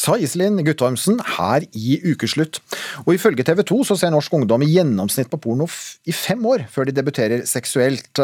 [0.00, 2.62] Sa Iselin Guttormsen her i Ukeslutt.
[3.04, 5.66] Og ifølge TV 2 så ser norsk ungdom i gjennomsnitt på porno
[6.08, 8.22] i fem år før de debuterer seksuelt.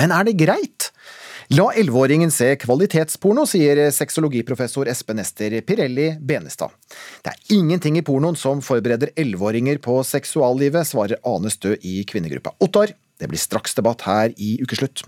[0.00, 0.88] Men er det greit?
[1.48, 6.74] La elleveåringen se kvalitetsporno, sier sexologiprofessor Espen Ester Pirelli Benestad.
[7.24, 12.52] Det er ingenting i pornoen som forbereder elleveåringer på seksuallivet, svarer Ane Stø i kvinnegruppa
[12.60, 12.92] Ottar.
[13.16, 15.06] Det blir straks debatt her i Ukeslutt.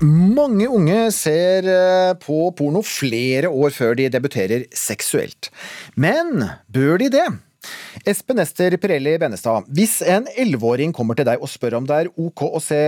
[0.00, 5.52] Mange unge ser eh, på porno flere år før de debuterer seksuelt.
[5.92, 7.30] Men bør de det?
[8.08, 12.16] Espen Ester Pirelli Benestad, hvis en elleveåring kommer til deg og spør om det er
[12.16, 12.80] ok å se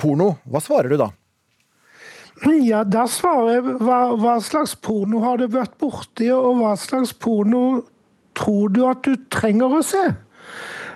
[0.00, 1.10] porno, hva svarer du da?
[2.64, 7.14] Ja, da svarer jeg hva, hva slags porno har du vært borti, og hva slags
[7.14, 7.84] porno
[8.34, 10.04] tror du at du trenger å se?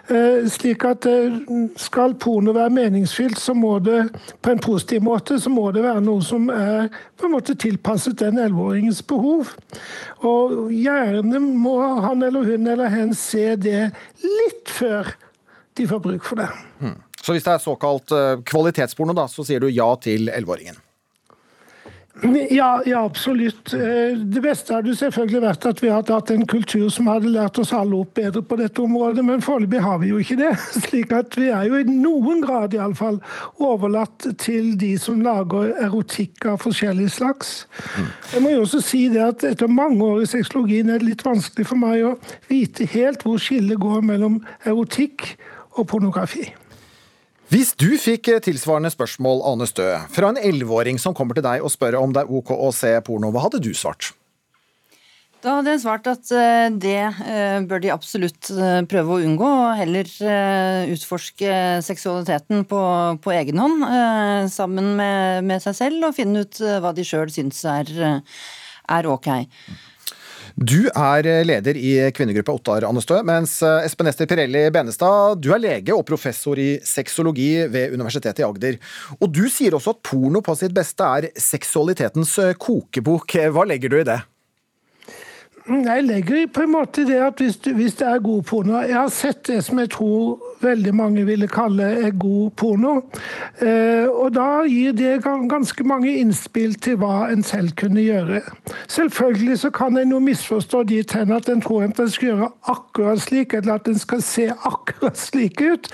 [0.08, 1.34] Eh, slik at eh,
[1.76, 4.06] Skal porno være meningsfylt så må det
[4.40, 8.16] på en positiv måte, så må det være noe som er på en måte tilpasset
[8.22, 9.52] den elleveåringens behov.
[10.24, 13.90] Og gjerne må han eller hun eller hen se det
[14.24, 15.12] litt før
[15.76, 16.48] de får bruk for det.
[16.80, 16.96] Hmm.
[17.28, 20.78] Så hvis det er såkalt eh, kvalitetsporno, da, så sier du ja til elleveåringen?
[22.50, 23.74] Ja, ja, absolutt.
[23.76, 27.58] Eh, det beste hadde selvfølgelig vært at vi hadde hatt en kultur som hadde lært
[27.60, 30.54] oss alle opp bedre på dette området, men foreløpig har vi jo ikke det.
[30.86, 33.20] Slik at vi er jo i noen grad iallfall
[33.60, 37.52] overlatt til de som lager erotikk av forskjellig slags.
[38.32, 41.26] Jeg må jo også si det at etter mange år i sexologien er det litt
[41.28, 42.16] vanskelig for meg å
[42.48, 45.36] vite helt hvor skillet går mellom erotikk
[45.76, 46.48] og pornografi.
[47.48, 51.72] Hvis du fikk tilsvarende spørsmål, Ane Stø, fra en elleveåring som kommer til deg og
[51.72, 54.10] spør om det er ok å se porno, hva hadde du svart?
[55.40, 59.48] Da hadde jeg svart at eh, det eh, bør de absolutt eh, prøve å unngå,
[59.48, 60.10] og heller
[60.92, 61.52] utforske
[61.86, 62.80] seksualiteten på,
[63.22, 63.84] på egen hånd
[64.52, 67.94] sammen med, med, seg selv, og finne ut hva de sjøl syns er,
[68.98, 69.30] er ok.
[70.58, 75.60] Du er leder i kvinnegruppa Ottar Annestø, mens eh, Espen Ester Pirelli Benestad, du er
[75.62, 78.80] lege og professor i sexologi ved Universitetet i Agder.
[79.20, 83.36] Og du sier også at porno på sitt beste er seksualitetens eh, kokebok.
[83.54, 84.18] Hva legger du i det?
[85.68, 89.10] Jeg legger på en måte det at hvis, hvis, det er god porno Jeg har
[89.14, 92.94] sett det som jeg tror veldig mange ville kalle god porno.
[93.62, 98.42] Eh, og da gir det ganske mange innspill til hva en selv kunne gjøre.
[98.88, 102.50] Selvfølgelig så kan en jo misforstå dit hen at en tror at en skal gjøre
[102.74, 105.90] akkurat slik, eller at en skal se akkurat slik ut.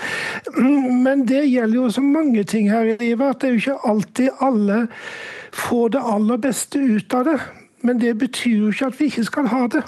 [1.05, 3.91] Men det gjelder jo så mange ting her i livet at det er jo ikke
[3.91, 4.87] alltid alle
[5.55, 7.37] får det aller beste ut av det.
[7.85, 9.83] Men det betyr jo ikke at vi ikke skal ha det.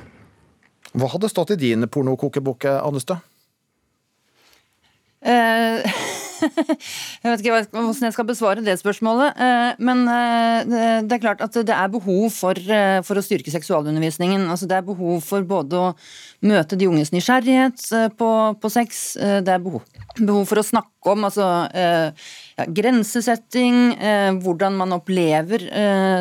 [0.97, 3.26] Hva hadde stått i din pornokokebok, Annestad?
[5.17, 5.81] Uh,
[7.23, 9.33] jeg vet ikke hvordan jeg skal besvare det spørsmålet.
[9.33, 10.61] Uh, men uh,
[11.01, 12.59] det er klart at det er behov for,
[13.07, 14.45] for, å styrke seksualundervisningen.
[14.45, 15.93] Altså det er behov for både å
[16.45, 17.87] møte de unges nysgjerrighet
[18.19, 18.29] på,
[18.61, 19.81] på sex, det er behov,
[20.19, 21.47] behov for å snakke om altså,
[22.57, 23.97] ja, grensesetting,
[24.41, 25.61] hvordan man opplever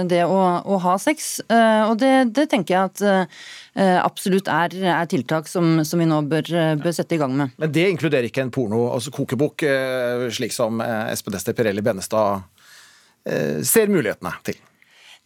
[0.09, 1.38] det å, å ha sex.
[1.49, 3.31] og det, det tenker jeg at
[3.77, 6.49] Eh, absolutt er, er tiltak som, som, vi nå bør,
[6.81, 7.53] bør, sette i gang med.
[7.61, 11.85] Men det inkluderer ikke en porno, altså kokebok, eh, slik som eh, Espen Ester Pirelli
[11.85, 12.53] Bennestad
[13.66, 14.55] ser mulighetene til?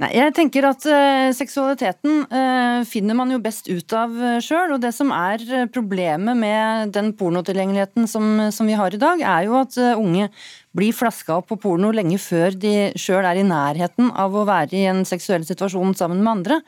[0.01, 4.73] Nei, jeg tenker at uh, Seksualiteten uh, finner man jo best ut av uh, sjøl.
[4.73, 9.51] Og det som er problemet med den pornotilgjengeligheten som, som vi har i dag, er
[9.51, 10.31] jo at unge
[10.77, 14.77] blir flaska opp på porno lenge før de sjøl er i nærheten av å være
[14.79, 16.61] i en seksuell situasjon sammen med andre.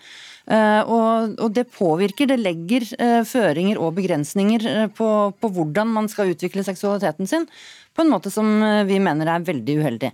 [0.50, 5.92] Eh, og, og det påvirker, det legger eh, føringer og begrensninger eh, på, på hvordan
[5.94, 7.46] man skal utvikle seksualiteten sin,
[7.94, 8.48] på en måte som
[8.88, 10.10] vi mener er veldig uheldig.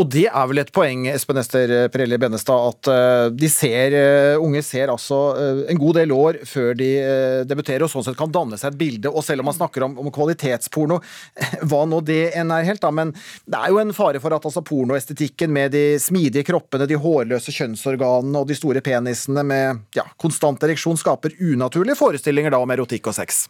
[0.00, 4.40] Og det er vel et poeng, Espen Ester Pirelli Bennestad, at eh, de ser, eh,
[4.40, 6.88] unge ser altså eh, en god del år før de
[7.48, 9.12] debuterer, og sånn sett kan danne seg et bilde.
[9.12, 11.00] Og selv om man snakker om, om kvalitetsporno,
[11.68, 13.12] hva nå det enn er helt, da, men
[13.44, 17.54] det er jo en fare for at altså pornoestetikken med de smidige kroppene, de hårløse
[17.54, 23.10] kjønnsorganene og de store penisene med ja, konstant ereksjon skaper unaturlige forestillinger da om erotikk
[23.10, 23.46] og sex.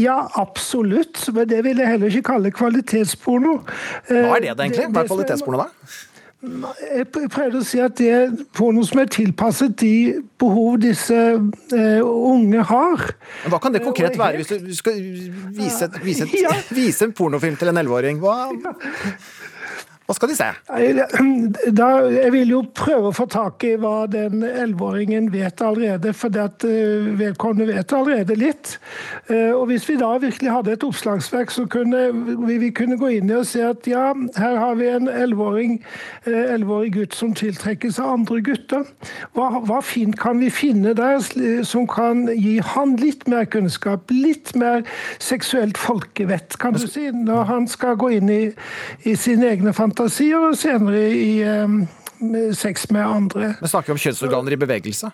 [0.00, 1.20] Ja, absolutt.
[1.34, 3.58] Men det vil jeg heller ikke kalle kvalitetsporno.
[4.08, 4.86] Hva er det egentlig?
[4.92, 5.68] Hva er kvalitetsporno da?
[6.38, 12.02] Jeg prøvde å si at det er porno som er tilpasset de behov disse uh,
[12.06, 13.08] unge har.
[13.42, 15.00] Men Hva kan det konkret være, hvis du skal
[15.56, 16.28] vise, vise,
[16.78, 18.22] vise en pornofilm til en elleveåring?
[18.22, 18.52] Hva
[20.08, 20.46] hva skal de se?
[21.76, 26.32] Da, jeg vil jo prøve å få tak i hva den elleveåringen vet allerede, for
[26.32, 28.78] eh, vedkommende vet allerede litt.
[29.28, 32.06] Eh, og Hvis vi da virkelig hadde et oppslagsverk, så kunne
[32.46, 34.06] vi, vi kunne gå inn i og se at ja,
[34.40, 38.88] her har vi en eh, gutt som tiltrekkes av andre gutter.
[39.36, 41.20] Hva, hva fint kan vi finne der
[41.68, 44.88] som kan gi han litt mer kunnskap, litt mer
[45.20, 48.42] seksuelt folkevett, kan du si, når han skal gå inn i,
[49.04, 49.97] i sine egne fantasier?
[49.98, 51.30] Fantasier, og senere i
[51.64, 51.80] um,
[52.54, 53.54] sex med andre.
[53.60, 55.10] Men Snakker vi om kjønnsorganer i bevegelse?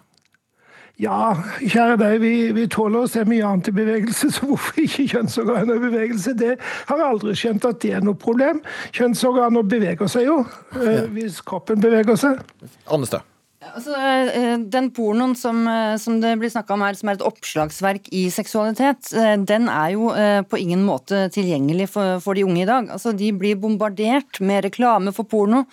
[1.02, 5.08] Ja, kjære deg, vi, vi, tåler å se mye annet i bevegelse, så hvorfor ikke
[5.10, 6.36] kjønnsorganer i bevegelse?
[6.38, 8.62] Det har jeg aldri skjønt at det er noe problem.
[8.94, 10.42] Kjønnsorganer beveger seg jo,
[10.78, 12.44] eh, hvis kroppen beveger seg.
[12.86, 13.26] Annestad.
[13.72, 17.24] Altså, eh, den pornoen som, eh, som det blir snakka om her, som er et
[17.24, 19.10] oppslagsverk i seksualitet,
[19.46, 20.10] den er jo
[20.50, 22.90] på ingen måte tilgjengelig for, for de unge i dag.
[22.90, 25.64] Altså, de blir bombardert med reklame for porno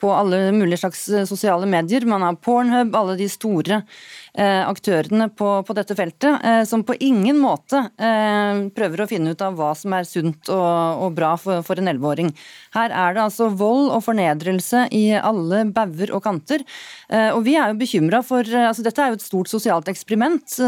[0.00, 2.06] på alle mulige slags eh, sosiale medier.
[2.08, 6.94] Man har Pornhub, alle de store eh, aktørene på, på, dette feltet, eh, som på
[7.02, 11.34] ingen måte eh, prøver å finne ut av hva som er sunt og, og bra
[11.40, 12.30] for, for en elleveåring.
[12.76, 16.64] Her er det altså vold og fornedrelse i alle bauger og kanter.
[17.10, 19.90] Eh, og vi er jo bekymra for eh, altså Dette er jo et stort sosialt
[19.90, 20.58] eksperiment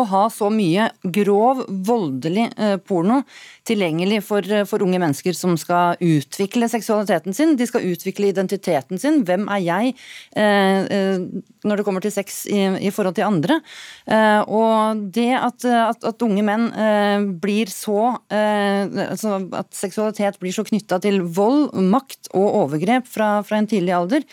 [0.00, 3.22] å ha så mye grov, voldelig eh, porno
[3.64, 9.00] tilgjengelig for, eh, for, unge mennesker som skal utvikle seksualiteten sin, de skal utvikle identiteten
[9.00, 9.22] sin.
[9.24, 9.94] Hvem er jeg
[10.36, 11.24] eh, eh,
[11.64, 13.60] når det kommer til sex i, i forhold til andre?
[14.04, 17.94] Eh, og det at, at, at unge menn eh, blir så
[18.34, 23.92] altså At seksualitet blir så knytta til vold, makt og overgrep fra, fra, en tidlig
[23.96, 24.24] alder,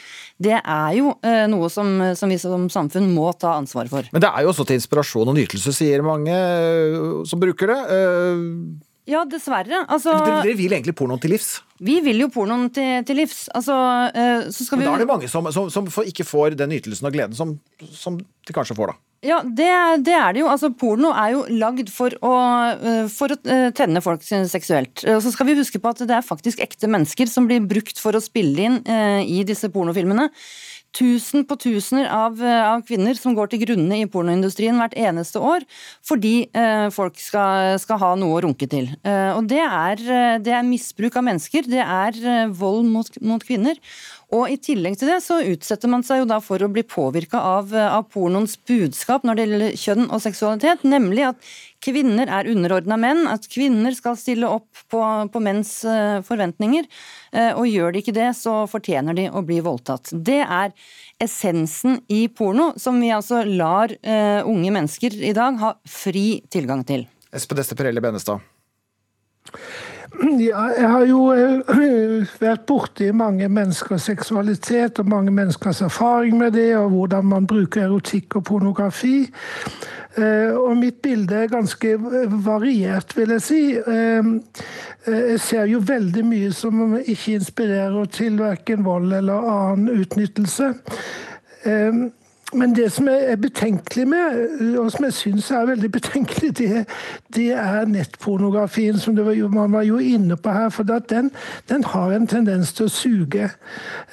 [0.42, 1.14] det er jo
[1.52, 4.08] noe som, som vi som samfunn må ta ansvar for.
[4.12, 6.38] Men det er jo også til inspirasjon og nytelse, sier mange
[7.28, 7.82] som bruker det.
[9.10, 9.84] Ja, dessverre.
[9.90, 11.56] Altså, dere, vil egentlig pornoen til livs?
[11.82, 13.48] Vi vil jo pornoen til, til livs.
[13.58, 13.76] Altså,
[14.54, 17.16] så skal Men da er det mange som, som, som ikke får den ytelsen og
[17.16, 17.56] gleden som,
[17.90, 19.02] som de kanskje får, da?
[19.22, 19.70] Ja, det,
[20.06, 20.48] det, er det jo.
[20.50, 22.34] Altså, porno er jo lagd for å,
[23.14, 23.38] for å
[23.78, 25.04] tenne folk seksuelt.
[25.14, 28.02] Og så skal vi huske på at det er faktisk ekte mennesker som blir brukt
[28.02, 28.80] for å spille inn
[29.26, 30.30] i disse pornofilmene
[30.96, 35.40] tusen på tusener av, eh, av, kvinner som går til grunne i pornoindustrien hvert eneste
[35.40, 35.66] år
[36.08, 38.90] fordi eh, folk skal, skal, ha noe å runke til.
[39.08, 43.22] Eh, og det er, eh, det er, misbruk av mennesker, det er eh, vold mot,
[43.22, 43.80] mot, kvinner.
[44.32, 47.40] Og I tillegg til det så utsetter man seg jo da for å bli påvirka
[47.44, 51.50] av, av pornoens budskap når det gjelder kjønn og seksualitet, nemlig at
[51.84, 55.02] kvinner er underordna menn, at kvinner skal stille opp på,
[55.34, 56.88] på menns uh, forventninger.
[57.36, 60.14] Uh, og gjør de ikke det, så fortjener de å bli voldtatt.
[60.14, 60.72] Det er
[61.22, 66.88] essensen i porno, som vi altså lar uh, unge mennesker i dag ha fri tilgang
[66.88, 67.04] til.
[67.36, 68.48] Espen Ester Benestad.
[70.20, 71.22] Ja, jeg har jo
[72.44, 77.86] vært borti mange menneskers seksualitet og mange menneskers erfaring med det, og hvordan man bruker
[77.86, 79.30] erotikk og pornografi.
[80.20, 81.96] Eh, og mitt bilde er ganske
[82.44, 83.62] variert, vil jeg si.
[83.80, 84.32] Eh,
[85.08, 90.74] eh, jeg ser jo veldig mye som ikke inspirerer til verken vold eller annen utnyttelse.
[92.54, 96.82] Men det som jeg er betenkelig med, og som jeg syns er veldig betenkelig, det,
[97.36, 100.70] det er nettpornografien, som var, man var jo inne på her.
[100.70, 101.32] For den,
[101.70, 103.50] den, har en tendens til å suge.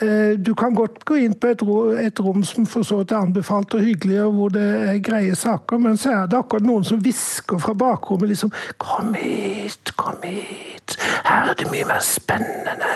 [0.00, 1.66] Eh, du kan godt gå inn på et,
[2.04, 5.34] et rom som for så vidt er anbefalt og hyggelig, og hvor det er greie
[5.38, 10.22] saker, men så er det akkurat noen som hvisker fra bakrommet liksom 'Kom hit, kom
[10.22, 10.77] hit.
[11.24, 12.94] Her er det mye mer spennende.'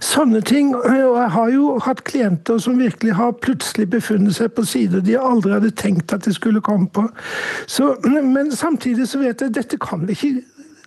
[0.00, 0.74] Sånne ting.
[0.76, 5.18] Og jeg har jo hatt klienter som virkelig har plutselig befunnet seg på sider de
[5.18, 7.06] aldri hadde tenkt at de skulle komme på.
[7.66, 10.32] Så, men samtidig så vet jeg dette kan vi ikke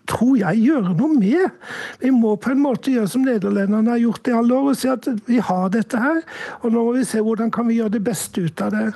[0.09, 1.53] tror jeg, gjøre noe med.
[2.01, 4.89] Vi må på en måte gjøre som nederlenderne har gjort i alle år, og si
[4.91, 6.19] at vi har dette her.
[6.61, 8.89] Og nå må vi se hvordan kan vi gjøre det beste ut av det.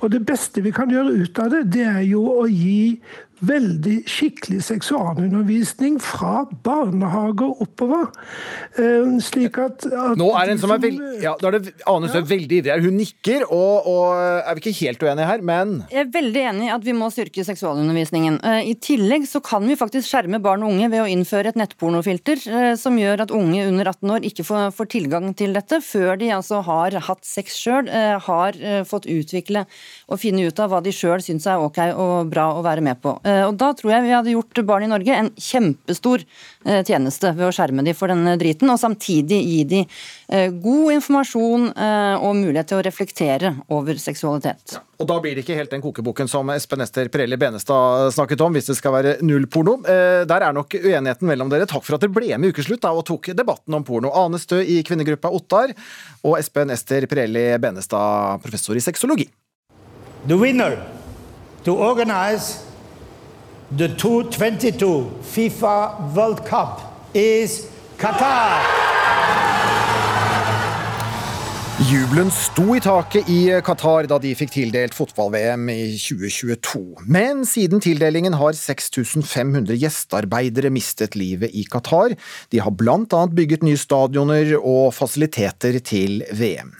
[0.00, 3.00] Og det beste vi kan gjøre ut av det, det er jo å gi
[3.42, 8.08] veldig skikkelig seksualundervisning fra barnehager oppover.
[8.78, 11.72] Uh, slik at, at, Nå er det en som er veldig ja, Da er det
[11.90, 12.28] Ane Støv ja.
[12.30, 12.84] veldig ivrig her.
[12.84, 16.68] Hun nikker, og, og, er vi ikke helt uenige her, men Jeg er veldig enig
[16.68, 18.38] i at vi må styrke seksualundervisningen.
[18.44, 21.58] Uh, I tillegg så kan vi faktisk skjerme barn og unge ved å innføre et
[21.58, 22.44] nettpornofilter
[22.78, 26.30] som gjør at unge under 18 år ikke får, får tilgang til dette før de
[26.34, 27.88] altså har hatt sex sjøl,
[28.26, 28.56] har
[28.88, 29.64] fått utvikle
[30.08, 33.00] og finne ut av hva de sjøl syns er ok og bra å være med
[33.02, 33.14] på.
[33.32, 37.32] Eh, og Da tror jeg vi hadde gjort barn i Norge en kjempestor eh, tjeneste
[37.36, 39.86] ved å skjerme dem for denne driten, og samtidig gi dem
[40.28, 44.76] eh, god informasjon og mulighet til å reflektere over seksualitet.
[44.76, 48.44] Ja, og Da blir det ikke helt den kokeboken som Espen Ester Pirelli Benestad snakket
[48.44, 49.78] om, hvis det skal være null porno.
[49.82, 51.66] Der er nok uenigheten mellom dere.
[51.70, 54.12] Takk for at dere ble med i Ukeslutt og tok debatten om porno.
[54.22, 55.74] Ane Stø i kvinnegruppa Ottar
[56.22, 59.28] og Espen Ester Pirelli Benestad, professor i sexologi.
[60.28, 60.78] The winner
[61.64, 62.71] to organize
[63.74, 64.86] the 2022
[65.22, 69.51] FIFA World Cup is Qatar.
[71.82, 76.82] Jubelen sto i taket i Qatar da de fikk tildelt fotball-VM i 2022.
[77.10, 82.14] Men siden tildelingen har 6500 gjestearbeidere mistet livet i Qatar.
[82.54, 86.70] De har blant annet bygget nye stadioner og fasiliteter til VM.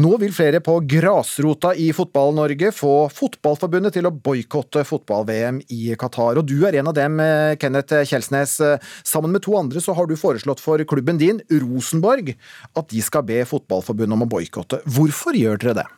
[0.00, 6.40] Nå vil flere på grasrota i Fotball-Norge få Fotballforbundet til å boikotte fotball-VM i Qatar.
[6.40, 8.58] Og du er en av dem, eh, Kenneth Kjelsnes.
[9.04, 12.34] Sammen med to andre så har du foreslått for klubben din, Rosenborg,
[12.74, 14.80] at de skal be Fotballforbundet om å boikotte.
[14.88, 15.90] Hvorfor gjør dere det?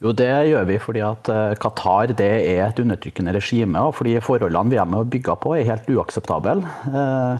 [0.00, 3.76] Jo, Det gjør vi fordi at eh, Qatar det er et undertrykkende regime.
[3.78, 6.64] og fordi Forholdene vi er med å bygge på er helt uakseptable.
[6.88, 7.36] Eh,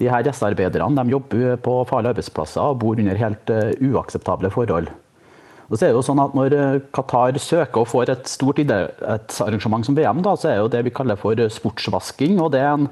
[0.00, 4.88] de her Gjestearbeiderne de jobber på farlige arbeidsplasser og bor under helt eh, uakseptable forhold.
[5.68, 6.54] Og så er det jo sånn at Når
[6.96, 10.84] Qatar søker og får et stort idrettsarrangement som VM, da, så er det jo det
[10.86, 12.40] vi kaller for sportsvasking.
[12.40, 12.88] og det er en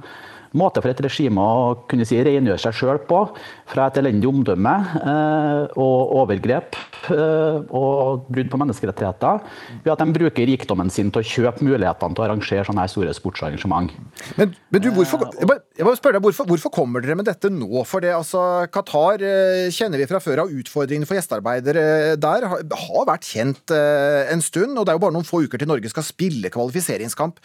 [0.57, 3.23] måte for et regime å kunne si rengjøre seg sjøl på
[3.71, 6.79] fra et elendig omdømme eh, og overgrep
[7.15, 9.43] eh, og brudd på menneskerettigheter,
[9.85, 13.15] ved at de bruker rikdommen sin til å kjøpe mulighetene til å arrangere sånne store
[13.17, 13.95] sportsarrangement.
[14.39, 17.51] Men, men du, hvorfor, jeg bare, jeg bare deg, hvorfor, hvorfor, kommer dere med dette
[17.53, 17.85] nå?
[17.89, 18.43] For det, altså,
[18.73, 21.87] Qatar eh, kjenner vi fra før av utfordringene for gjestearbeidere
[22.21, 22.51] der.
[22.51, 25.71] Har, har vært kjent en stund, og det er jo bare noen få uker til
[25.71, 27.41] Norge skal spille kvalifiseringskamp.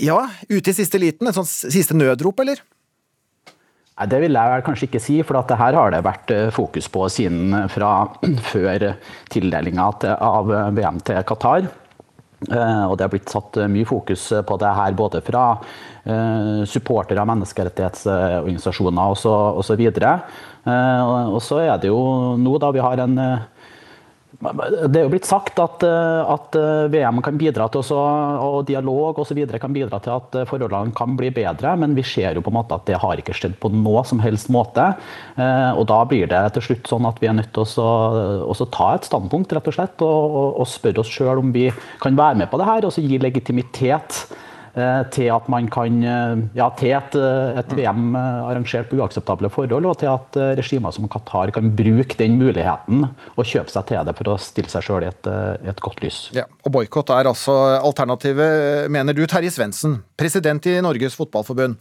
[0.00, 1.28] Ja, ute i siste liten?
[1.28, 2.62] Et sånt siste nødrop, eller?
[3.92, 6.50] Nei, Det vil jeg vel kanskje ikke si, for det her har det vært eh,
[6.50, 8.08] fokus på siden eh, fra
[8.52, 8.88] før
[9.30, 11.68] tildelinga av VM til Qatar.
[12.48, 15.46] Eh, og det har blitt satt mye fokus på det her både fra
[16.66, 19.82] supportere menneskerettighetsorganisasjoner osv.
[20.66, 22.00] Og så er det jo
[22.42, 23.14] nå da vi har en
[24.42, 27.98] det er jo blitt sagt at, eh, at eh, VM kan bidra til også,
[28.42, 29.38] og dialog osv.
[29.62, 32.58] kan bidra til at eh, forholdene kan bli bedre, men vi ser jo på en
[32.58, 34.92] måte at det har ikke skjedd på noe som helst måte.
[35.38, 39.06] Og da blir det til slutt sånn at vi er nødt til å ta et
[39.06, 41.68] standpunkt rett og slett, og, og, og spørre oss sjøl om vi
[42.02, 44.24] kan være med på det her, og så gi legitimitet
[45.12, 49.88] til at man kan eh, ja, til et, eh, et, VM arrangert på uakseptable forhold,
[49.90, 54.16] og til at regimer som Qatar kan bruke den muligheten og kjøpe seg til det
[54.16, 55.30] for å stille seg sjøl i, et,
[55.74, 56.24] et godt lys.
[56.36, 61.76] Ja, og Boikott er altså alternativet, mener du, Terje Svendsen, president i Norges Fotballforbund.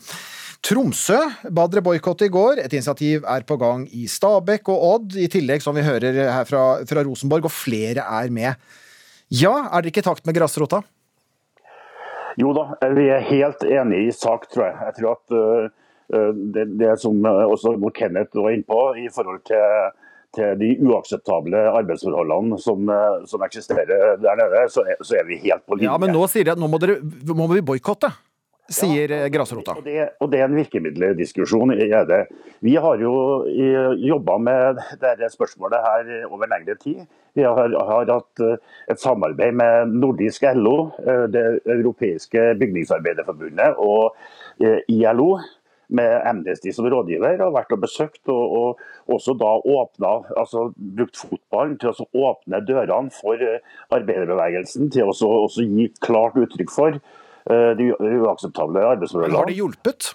[0.61, 1.17] Tromsø
[1.49, 2.59] ba dere boikotte i går.
[2.61, 6.45] Et initiativ er på gang i Stabekk og Odd, i tillegg som vi hører her
[6.45, 8.73] fra, fra Rosenborg, og flere er med.
[9.31, 10.83] Ja, er dere ikke i takt med grasrota?
[12.39, 14.77] Jo da, vi er helt enige i sak, tror jeg.
[14.87, 19.91] Jeg tror at uh, det, det, som også Kenneth var inne på, i forhold til,
[20.35, 22.91] til de uakseptable arbeidsforholdene som,
[23.27, 25.87] som eksisterer der nede, så er, så er, vi helt på linje.
[25.87, 26.99] Ja, Men nå sier de at nå må, dere,
[27.31, 28.11] må vi boikotte
[28.73, 29.77] sier ja, grasrota.
[29.77, 31.75] Og det, og det, er en virkemiddeldiskusjon.
[32.61, 33.15] Vi har jo
[33.99, 37.03] jobba med dette spørsmålet her over lengre tid.
[37.33, 38.59] Vi har, har, hatt eh,
[38.91, 41.45] et samarbeid med Nordisk LO, eh, det
[41.77, 44.17] europeiske bygningsarbeiderforbundet og
[44.59, 45.37] eh, ILO
[45.91, 51.19] med Amnesty som rådgiver, har vært og besøkt og, og også da åpna, altså brukt
[51.19, 53.39] fotballen til å åpne dørene for
[53.91, 56.99] arbeiderbevegelsen, til å også gi klart uttrykk for
[57.49, 59.39] de uakseptable arbeidsforholdene.
[59.39, 60.11] Har det hjulpet?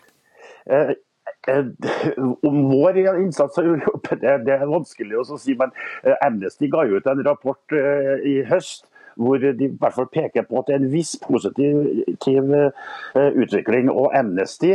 [2.43, 5.55] Om vår innsats har hjulpet, det, er vanskelig å si.
[5.59, 5.72] Men
[6.03, 10.45] eh, Amnesty ga ut en rapport eh, i høst hvor de i hvert fall peker
[10.45, 13.89] på at det er en viss positiv eh, utvikling.
[13.93, 14.74] Og Amnesty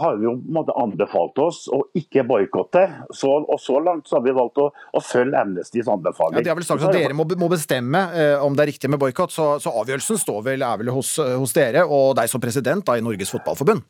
[0.00, 0.34] har jo
[0.82, 2.84] anbefalt oss å ikke boikotte.
[3.08, 6.38] og så langt så har vi valgt å, å følge Amnestys anbefaling.
[6.40, 8.90] Ja, de har vel sagt at dere må, må bestemme eh, om det er riktig
[8.92, 12.42] med boikott, så, så, avgjørelsen står vel, er vel hos, hos, dere og deg som
[12.42, 13.84] president da, i Norges Fotballforbund?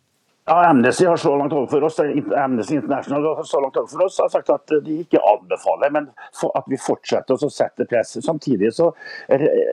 [0.46, 1.98] Ja, Amnesty har så langt overfor oss,
[2.36, 6.10] Amnesty International har så langt overfor oss har sagt at de ikke anbefaler, men
[6.44, 8.12] at vi fortsetter å sette press.
[8.20, 8.90] Samtidig så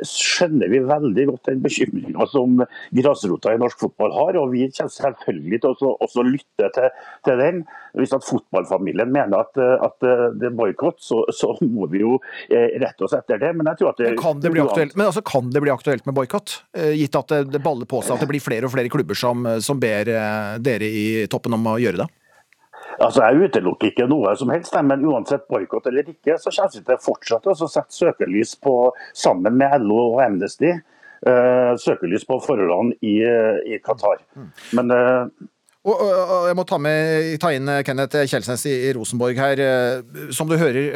[0.08, 2.64] skjønner vi veldig godt den bekymringa som
[2.96, 4.40] grasrota i norsk fotball har.
[4.40, 6.88] og Vi kommer selvfølgelig til å også lytte til,
[7.28, 7.60] til, den.
[8.00, 10.00] Hvis at fotballfamilien mener at, at
[10.40, 12.16] det er boikott, så, så, må vi jo
[12.48, 13.52] eh, rette oss etter det.
[13.60, 16.08] Men jeg tror at det, kan det bli aktuelt, men altså, kan det bli aktuelt
[16.08, 16.62] med boikott?
[16.72, 19.44] Eh, gitt at det, baller på seg at det blir flere og flere klubber som,
[19.60, 22.10] som ber eh, dere i toppen om å gjøre det?
[23.02, 26.84] Altså, Jeg utelukker ikke noe som helst, men uansett boikott eller ikke, så kommer vi
[26.84, 28.76] til å fortsette å sette søkelys på,
[29.18, 30.74] sammen med LO og Amnesty,
[31.26, 33.18] uh, søkelys på forholdene i,
[33.74, 34.22] i Qatar.
[34.36, 34.52] Mm.
[34.78, 35.50] Men uh,
[35.82, 39.62] og, og, og, Jeg må ta, med, ta inn Kenneth Kjelsnes i, i Rosenborg her.
[40.30, 40.92] Som du hører,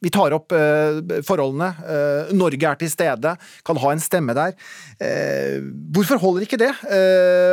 [0.00, 1.70] vi tar opp eh, forholdene.
[1.84, 3.34] Eh, Norge er til stede,
[3.66, 4.54] kan ha en stemme der.
[5.00, 5.60] Eh,
[5.92, 6.72] hvorfor holder ikke det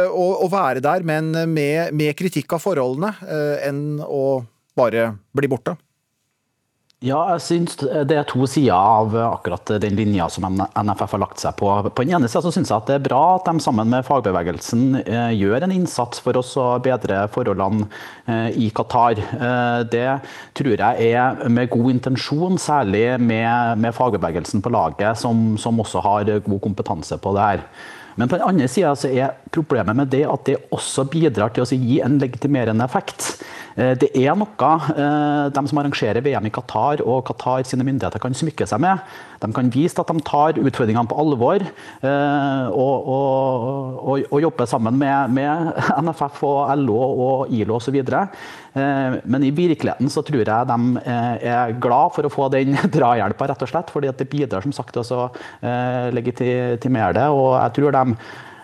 [0.07, 3.11] å, være der, men med, kritikk av forholdene,
[3.67, 4.23] enn å
[4.77, 5.75] bare bli borte?
[7.05, 11.43] Ja, jeg synes det er to sider av akkurat den linja som NFF har lagt
[11.43, 11.69] seg på.
[11.93, 15.03] På den ene siden syns jeg at det er bra at de sammen med fagbevegelsen
[15.03, 17.85] eh, gjør en innsats for oss å bedre forholdene
[18.25, 19.21] eh, i Qatar.
[19.21, 20.07] Eh, det
[20.57, 26.01] tror jeg er med god intensjon, særlig med, med fagbevegelsen på laget, som, som også
[26.01, 27.65] har god kompetanse på det her.
[28.17, 31.77] Men på den andre sida er problemet med det at det også bidrar til å
[31.77, 33.35] gi en legitimerende effekt.
[33.77, 38.21] Eh, det er noe eh, de som arrangerer VM i Qatar og Qatar sine myndigheter
[38.21, 39.03] kan smykke seg med.
[39.37, 44.69] De kan vise at de tar utfordringene på alvor eh, og, og, og, og jobber
[44.69, 48.01] sammen med, med, NFF og LO og ILO osv.
[48.77, 53.63] Men i virkeligheten så tror jeg de er glad for å få den drahjelpa, rett
[53.65, 53.93] og slett.
[53.93, 55.29] Fordi det bidrar som sagt til å
[56.13, 57.25] legitimere det.
[57.33, 58.05] Og jeg tror de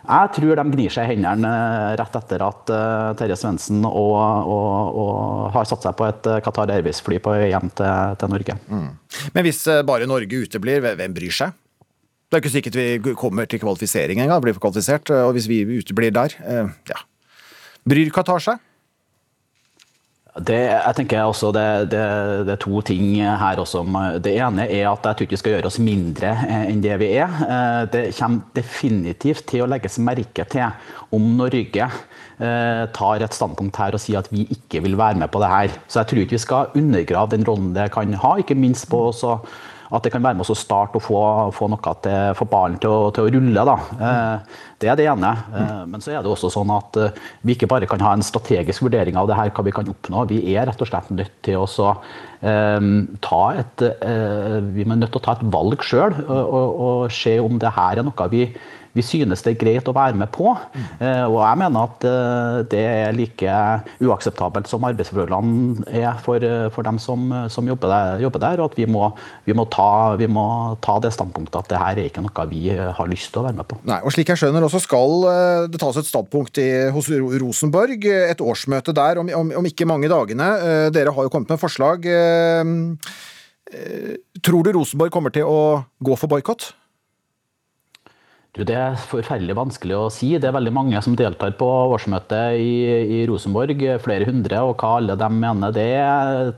[0.03, 2.71] jeg tror de gnir seg i hendene eh, rett etter at
[3.19, 8.33] Terje Svendsen har satt seg på et eh, Qatar Airways-fly på vei hjem til, til
[8.33, 8.57] Norge.
[8.67, 8.89] Mm.
[9.37, 11.55] Men hvis bare Norge uteblir, hvem bryr seg?
[12.27, 15.13] Det er ikke sikkert vi kommer til kvalifisering engang, blir kvalifisert.
[15.23, 16.35] Og hvis vi uteblir der,
[16.89, 16.99] ja.
[17.87, 18.59] Bryr Qatar seg?
[20.33, 22.05] Det, jeg tenker også det, det,
[22.47, 23.83] det, er to ting her også.
[24.17, 26.95] Det ene er at jeg tror ikke vi skal gjøre oss mindre eh, enn det
[27.03, 27.35] vi er.
[27.45, 33.77] Eh, det kommer definitivt til å legges merke til om Norge eh, tar et standpunkt
[33.77, 35.77] her og sier at vi ikke vil være med på det her.
[35.85, 39.05] Så jeg tror ikke vi skal undergrave den rollen det kan ha, ikke minst på
[39.11, 39.37] også
[39.93, 41.21] at det kan være med å starte og få,
[41.53, 43.65] få noe til, få ballen til til å rulle.
[43.69, 43.75] Da.
[44.07, 45.31] Eh, det er det ene.
[45.53, 48.25] Eh, men så er det også sånn at eh, vi ikke bare kan ha en
[48.25, 50.25] strategisk vurdering av det her, hva vi kan oppnå.
[50.31, 51.67] Vi er rett og slett nødt til å
[53.23, 53.83] ta et,
[54.75, 57.71] vi er nødt til å ta et valg sjøl og, og, og se om det
[57.71, 58.49] her er noe vi
[58.93, 60.51] vi synes det er greit å være med på.
[61.01, 63.55] Eh, og jeg mener at eh, det er like
[64.05, 68.71] uakseptabelt som arbeidsforholdene er for, eh, for dem som, som jobber, der, jobber, der, og
[68.71, 69.09] at vi må,
[69.47, 70.45] vi, må ta, vi må,
[70.85, 73.57] ta, det standpunktet at det her er ikke noe vi har lyst til å være
[73.57, 73.79] med på.
[73.89, 75.25] Nei, og slik jeg skjønner også skal
[75.73, 77.09] det tas et standpunkt i, hos
[77.41, 80.47] Rosenborg, et årsmøte der om, om, om ikke mange dagene.
[80.93, 82.05] Dere har jo kommet med forslag.
[84.43, 85.59] Tror du Rosenborg kommer til å
[86.03, 86.71] gå for boikott?
[88.53, 90.27] Det er forferdelig vanskelig å si.
[90.37, 92.73] Det er veldig mange som deltar på årsmøtet i,
[93.15, 93.79] i Rosenborg.
[94.03, 94.59] Flere hundre.
[94.61, 95.87] Og hva alle de mener det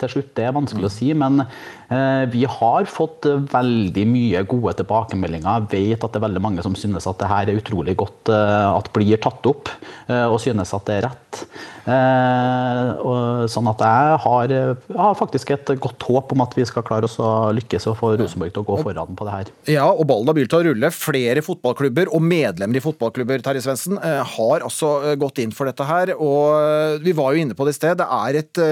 [0.02, 1.14] til slutt, det er vanskelig å si.
[1.16, 5.70] Men eh, vi har fått veldig mye gode tilbakemeldinger.
[5.72, 8.34] Jeg vet at det er veldig mange som synes at det her er utrolig godt
[8.34, 9.72] eh, at blir tatt opp,
[10.10, 11.46] eh, og synes at det er rett.
[11.86, 16.66] Eh, og, sånn at jeg har, jeg har, faktisk et godt håp om at vi
[16.66, 19.52] skal klare oss å lykkes og få Rosenborg til å gå foran på det her.
[19.76, 20.92] Ja, og ballen har begynt å rulle.
[20.96, 25.70] Flere fotballklubber og medlemmer i fotballklubber Terje Svendsen, eh, har altså eh, gått inn for
[25.70, 26.16] dette her.
[26.18, 28.02] Og vi var jo inne på det i sted.
[28.02, 28.64] Det er, et,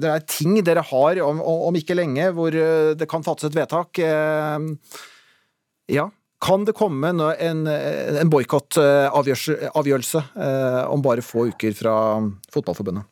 [0.00, 2.54] det er ting dere har om, om ikke lenge hvor
[2.96, 4.00] det kan fattes et vedtak.
[5.92, 6.08] Ja,
[6.42, 11.94] kan det komme en, en boikottavgjørelse eh, om bare få uker fra
[12.52, 13.08] Fotballforbundet?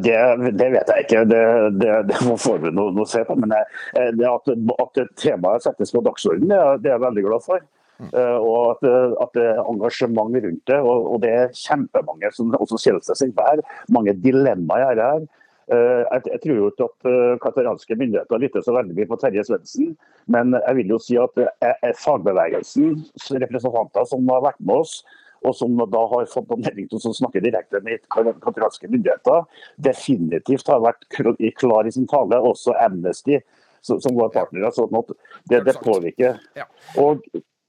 [0.00, 0.16] Det,
[0.56, 1.42] det, vet jeg ikke, det,
[1.76, 3.36] det, det vi nå se på.
[3.36, 3.68] Men jeg,
[4.00, 4.52] eh, at,
[4.86, 7.64] at temaet settes på dagsordenen, det, er jeg veldig glad for.
[7.94, 8.08] Mm.
[8.42, 8.80] Og at,
[9.22, 10.80] at, det er engasjement rundt det.
[10.80, 13.62] Og, og det er kjempemange som også skiller seg hver.
[13.94, 15.20] Mange dilemmaer her.
[15.20, 19.44] Eh, jeg, tror jo ikke at eh, katalanske myndigheter lytter så veldig mye på Terje
[19.48, 19.94] Svendsen,
[20.32, 21.38] men jeg vil jo si at
[22.00, 24.98] fagbevegelsens representanter som har vært med oss,
[25.44, 29.44] og som da har fått anledning til å snakke direkte med katalanske myndigheter,
[29.76, 31.04] definitivt har vært
[31.60, 32.40] klar i sin tale.
[32.40, 33.40] Også Amnesty,
[33.84, 34.72] som var partnere.
[34.72, 35.12] sånn at
[35.50, 36.40] det, det påvirker.
[36.96, 37.20] Og,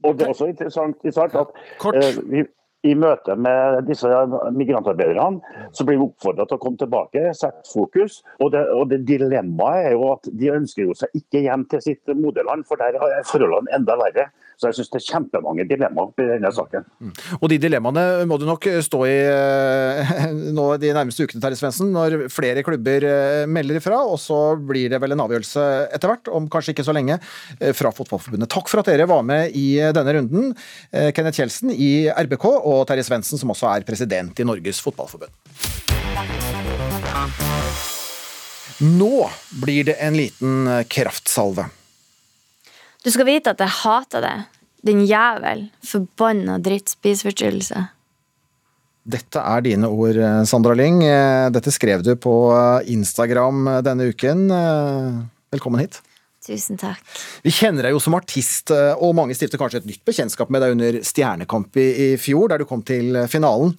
[0.03, 2.45] og, det er også interessant, interessant at eh, vi,
[2.85, 4.09] i møte med disse
[4.55, 8.21] migrantarbeiderne så blir vi oppfordra til å komme tilbake, sette fokus.
[8.43, 11.83] Og det, og det dilemmaet er jo at de ønsker jo seg ikke hjem til
[11.83, 14.29] sitt moderland, for der er forholdene enda verre.
[14.55, 16.85] Så jeg syns det er kjempemange dilemmaer i denne saken.
[17.03, 17.13] Mm.
[17.41, 20.13] Og de dilemmaene må du nok stå i eh,
[20.57, 24.01] nå de nærmeste ukene, Terje Svendsen, når flere klubber eh, melder ifra.
[24.07, 27.19] Og så blir det vel en avgjørelse etter hvert, om kanskje ikke så lenge,
[27.59, 28.51] eh, fra Fotballforbundet.
[28.51, 30.51] Takk for at dere var med i denne runden.
[30.91, 35.33] Kenneth Kjeldsen i RBK og Terje Svendsen, som også er president i Norges Fotballforbund.
[38.85, 39.15] Nå
[39.63, 41.69] blir det en liten kraftsalve.
[43.05, 44.37] Du skal vite at jeg hater det.
[44.85, 45.67] Din jævel.
[45.85, 46.89] Forbanna dritt.
[46.95, 47.83] Spiseforstyrrelse.
[49.05, 50.17] Dette er dine ord,
[50.49, 51.03] Sandra Lyng.
[51.53, 52.33] Dette skrev du på
[52.89, 54.47] Instagram denne uken.
[55.53, 55.99] Velkommen hit.
[56.45, 56.97] Tusen takk.
[57.45, 60.73] Vi kjenner deg jo som artist, og mange stifter kanskje et nytt bekjentskap med deg
[60.73, 63.77] under Stjernekamp i, i fjor, der du kom til finalen.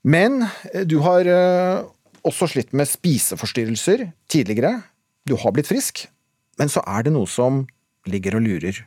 [0.00, 0.46] Men
[0.88, 1.28] du har
[2.24, 4.78] også slitt med spiseforstyrrelser tidligere.
[5.28, 6.06] Du har blitt frisk,
[6.56, 7.66] men så er det noe som
[8.10, 8.80] ligger og lurer.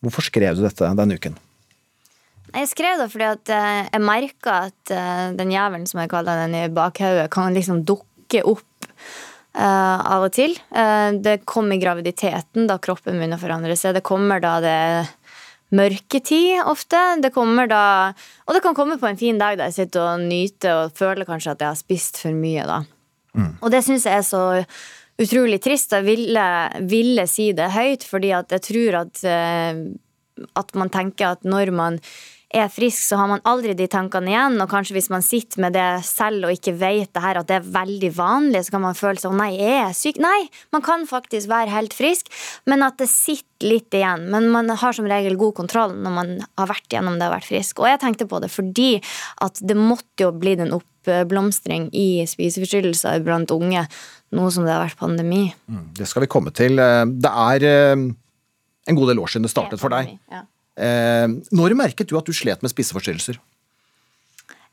[0.00, 1.36] Hvorfor skrev du dette denne uken?
[2.50, 6.40] Jeg skrev det fordi at eh, jeg merka at eh, den jævelen som jeg kaller
[6.44, 8.88] den i bakhodet, kan liksom dukke opp
[9.58, 10.54] uh, av og til.
[10.70, 13.96] Uh, det kom i graviditeten, da kroppen begynner å forandre seg.
[13.96, 15.10] Det kommer da det er
[15.74, 16.98] mørketid ofte.
[17.22, 17.82] Det kommer da
[18.46, 21.28] Og det kan komme på en fin dag der jeg sitter og nyter og føler
[21.28, 22.80] kanskje at jeg har spist for mye, da.
[23.62, 24.42] Og det syns jeg er så
[25.20, 25.94] utrolig trist.
[25.96, 26.46] Jeg ville,
[26.90, 29.82] ville si det høyt, fordi at jeg tror at, eh,
[30.62, 32.00] at man tenker at når man
[32.50, 34.56] er frisk, så har man aldri de tankene igjen.
[34.62, 37.60] Og kanskje hvis man sitter med det selv og ikke vet det her, at det
[37.60, 40.18] er veldig vanlig, så kan man føle sånn Nei, jeg er syk.
[40.22, 42.30] Nei, man kan faktisk være helt frisk,
[42.70, 44.26] men at det sitter litt igjen.
[44.32, 47.50] Men man har som regel god kontroll når man har vært gjennom det og vært
[47.50, 47.82] frisk.
[47.84, 48.90] Og jeg tenkte på det fordi
[49.46, 53.86] at det måtte jo bli en oppblomstring i spiseforstyrrelser blant unge,
[54.34, 55.44] nå som det har vært pandemi.
[55.96, 56.78] Det skal vi komme til.
[56.82, 58.08] Eh, Det er eh,
[58.90, 60.16] en god del år siden det startet for deg.
[60.32, 60.44] Ja.
[60.80, 63.38] Eh, Når merket du at du slet med spiseforstyrrelser?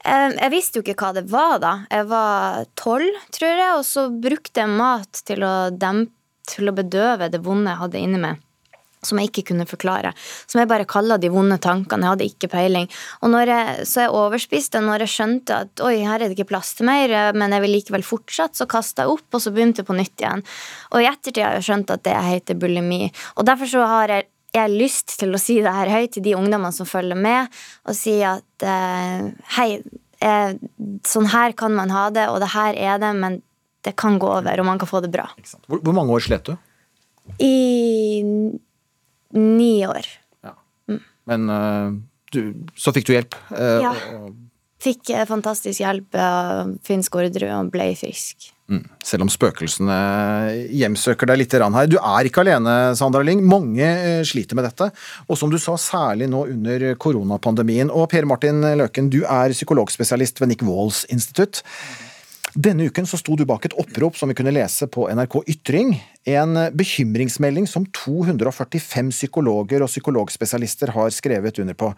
[0.07, 1.73] Eh, Jeg visste jo ikke hva det var da.
[1.91, 6.13] Jeg var tolv, tror jeg, og så brukte jeg mat til å dempe,
[6.47, 8.43] til å bedøve det vonde jeg hadde inni meg.
[9.03, 10.13] Som jeg ikke kunne forklare.
[10.47, 12.07] Som jeg bare kalla de vonde tankene.
[12.07, 12.87] Jeg hadde ikke peiling.
[13.21, 16.47] Og når jeg, så jeg overspiste, når jeg skjønte at oi, her er det ikke
[16.53, 19.83] plass til mer, men jeg vil likevel fortsette, så kasta jeg opp, og så begynte
[19.83, 20.45] jeg på nytt igjen.
[20.95, 23.03] Og i ettertid har jeg skjønt at det heter bulimi.
[23.35, 26.25] Og derfor så har jeg jeg har lyst til å si det her høyt til
[26.25, 27.51] de ungdommene som følger med,
[27.87, 29.27] og si at eh,
[29.57, 29.69] hei,
[30.23, 30.53] eh,
[31.07, 33.41] sånn her kan man ha det, og det her er det, men
[33.85, 35.27] det kan gå over, og man kan få det bra.
[35.67, 36.55] Hvor, hvor mange år slet du?
[37.43, 38.23] I
[39.35, 40.07] ni år.
[41.27, 41.91] Men uh,
[42.31, 42.41] du,
[42.79, 43.35] så fikk du hjelp.
[43.51, 43.95] Uh, Ja.
[44.77, 48.51] Fikk eh, fantastisk hjelp av Finn Skårderud og ble frisk.
[48.67, 48.81] Mm.
[48.99, 49.97] Selv om spøkelsene
[50.75, 51.87] hjemsøker deg litt her.
[51.87, 53.39] Du er ikke alene, Sandra Lyng.
[53.47, 54.89] Mange eh, sliter med dette.
[55.31, 57.87] Og som du sa, særlig nå under koronapandemien.
[57.87, 61.63] Og Per Martin Løken, du er psykologspesialist ved Nick Walls institutt.
[62.57, 65.95] Denne uken så sto du bak et opprop som vi kunne lese på NRK Ytring.
[66.27, 71.93] En bekymringsmelding som 245 psykologer og psykologspesialister har skrevet under på.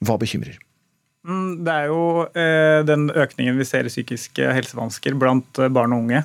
[0.00, 0.56] Hva bekymrer?
[1.26, 2.02] Mm, Det er jo
[2.32, 6.22] eh, den økningen vi ser i psykiske helsevansker blant eh, barn og unge.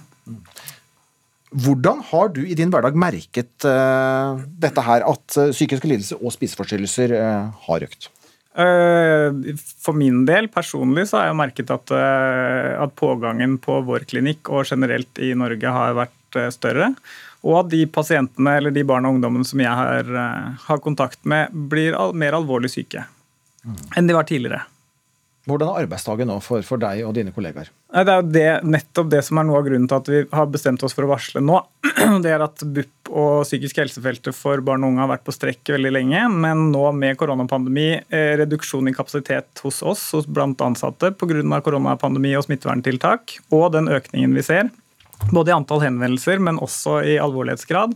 [1.55, 6.33] Hvordan har du i din hverdag merket eh, dette her, at eh, psykiske lidelser og
[6.35, 8.09] spiseforstyrrelser eh, har økt?
[8.55, 9.35] Eh,
[9.83, 14.63] For min del personlig så har jeg merket at, at pågangen på vår klinikk og
[14.67, 16.93] generelt i Norge har vært større.
[17.45, 20.07] Og at de pasientene eller de barna og ungdommene som jeg har,
[20.65, 23.03] har kontakt med, blir mer alvorlig syke
[23.97, 24.59] enn de var tidligere.
[25.45, 27.67] Hvordan er arbeidsdagen nå for, for deg og dine kollegaer?
[27.93, 30.47] Det er jo det, nettopp det som er noe av grunnen til at vi har
[30.49, 31.59] bestemt oss for å varsle nå.
[32.23, 35.69] Det er at BUP og psykisk helsefeltet for barn og unge har vært på strekk
[35.75, 36.23] veldig lenge.
[36.33, 41.61] Men nå med koronapandemi, eh, reduksjon i kapasitet hos oss hos blant ansatte pga.
[41.61, 44.71] koronapandemi og smitteverntiltak, og den økningen vi ser,
[45.31, 47.93] både i antall henvendelser, men også i alvorlighetsgrad,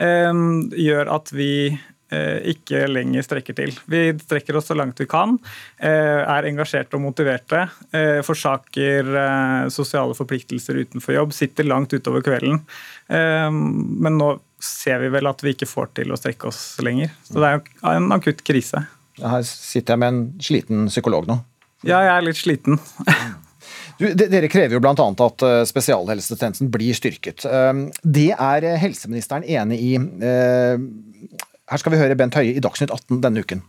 [0.00, 0.32] eh,
[0.72, 1.76] gjør at vi
[2.12, 3.72] ikke lenger strekker til.
[3.90, 5.38] Vi strekker oss så langt vi kan,
[5.82, 12.22] eh, er engasjerte og motiverte, eh, forsaker eh, sosiale forpliktelser utenfor jobb, sitter langt utover
[12.22, 12.60] kvelden.
[13.08, 17.10] Eh, Men nå ser vi vel at vi ikke får til å strekke oss lenger.
[17.26, 18.86] Så det er en akutt krise.
[19.20, 21.40] Her sitter jeg med en sliten psykolog nå.
[21.84, 22.78] Ja, jeg er litt sliten.
[23.98, 24.92] Du, dere krever jo bl.a.
[24.92, 27.46] at eh, spesialhelsetjenesten blir styrket.
[27.48, 27.72] Eh,
[28.04, 29.92] Det er eh, helseministeren enig i.
[31.70, 33.62] Her skal vi høre Bent Høie i Dagsnytt 18 denne uken.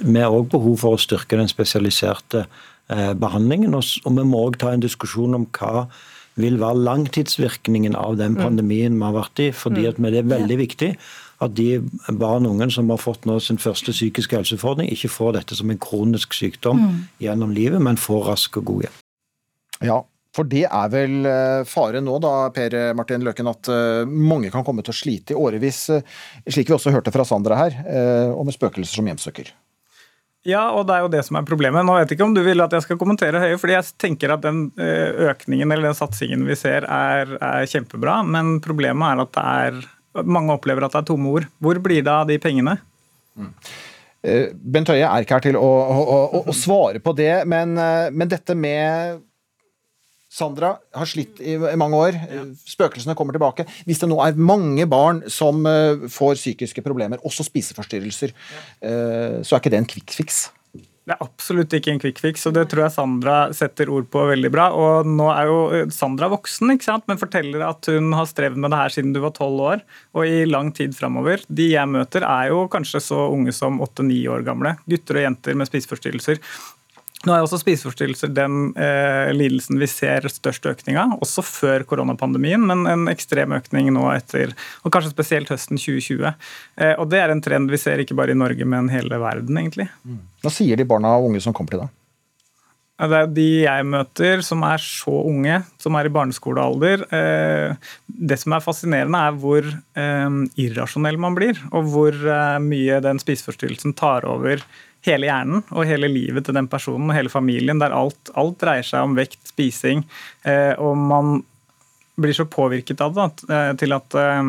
[0.00, 2.44] Vi har òg behov for å styrke den spesialiserte
[2.90, 3.74] eh, behandlingen.
[3.74, 5.86] Og, vi må òg ta en diskusjon om hva
[6.40, 8.42] vil være langtidsvirkningen av den Mm.
[8.42, 9.50] pandemien vi har vært i.
[9.52, 10.02] fordi Mm.
[10.10, 10.96] det er veldig viktig
[11.40, 11.80] at de
[12.12, 15.70] barn og unge som har fått nå sin første psykiske helseutfordring, ikke får dette som
[15.70, 17.08] en kronisk sykdom Mm.
[17.20, 19.00] gjennom livet, men får rask og god hjelp.
[19.82, 20.02] Ja,
[20.40, 24.64] for det er vel eh, fare nå, da, Per Martin Løken, at eh, mange kan
[24.66, 26.06] komme til å slite i årevis, eh,
[26.48, 27.76] slik vi også hørte fra Sandra her,
[28.32, 29.50] og med spøkelser som hjemsøker.
[30.48, 31.84] Ja, og det er jo det som er problemet.
[31.84, 34.32] Nå vet jeg ikke om du vil at jeg skal kommentere Høie, fordi jeg tenker
[34.32, 39.34] at den økningen eller den satsingen vi ser er, er kjempebra, men problemet er at
[39.36, 41.48] det er mange opplever at det er tomme ord.
[41.60, 42.78] Hvor blir det av de pengene?
[43.36, 43.52] Mm.
[44.72, 48.32] Bent Høie er ikke her til å, å, å, å svare på det, men, men
[48.32, 49.20] dette med
[50.30, 52.20] Sandra har slitt i mange år.
[52.68, 53.66] Spøkelsene kommer tilbake.
[53.88, 58.64] Hvis det nå er mange barn som eh, får psykiske problemer, også spiseforstyrrelser, ja.
[59.42, 60.46] så er ikke det en quick fix.
[61.10, 64.20] Det er absolutt ikke en quick fix, og det tror jeg Sandra setter ord på
[64.28, 64.68] veldig bra.
[64.78, 67.06] Og nå er jo Sandra voksen, ikke sant?
[67.10, 69.82] men forteller at hun har strevd med det her siden du var tolv år,
[70.14, 71.42] og i lang tid framover.
[71.48, 74.76] De jeg møter, er jo kanskje så unge som åtte-ni år gamle.
[74.86, 76.38] Gutter og jenter med spiseforstyrrelser.
[77.28, 82.64] Nå er også spiseforstyrrelser den eh, lidelsen vi ser størst økning av, også før koronapandemien,
[82.64, 86.32] men en ekstrem økning nå etter, og kanskje spesielt høsten 2020.
[86.80, 89.60] Eh, og Det er en trend vi ser ikke bare i Norge, men hele verden,
[89.60, 89.90] egentlig.
[90.40, 91.96] Hva sier de barna og unge som kommer til deg?
[93.00, 97.06] Det er de jeg møter som er så unge, som er i barneskolealder.
[97.16, 103.00] Eh, det som er fascinerende, er hvor eh, irrasjonell man blir, og hvor eh, mye
[103.04, 104.64] den spiseforstyrrelsen tar over
[105.06, 108.86] hele hjernen og hele livet til den personen og hele familien, der alt, alt dreier
[108.86, 110.04] seg om vekt, spising,
[110.44, 111.40] eh, og man
[112.20, 114.42] blir så påvirket av det eh, til at eh,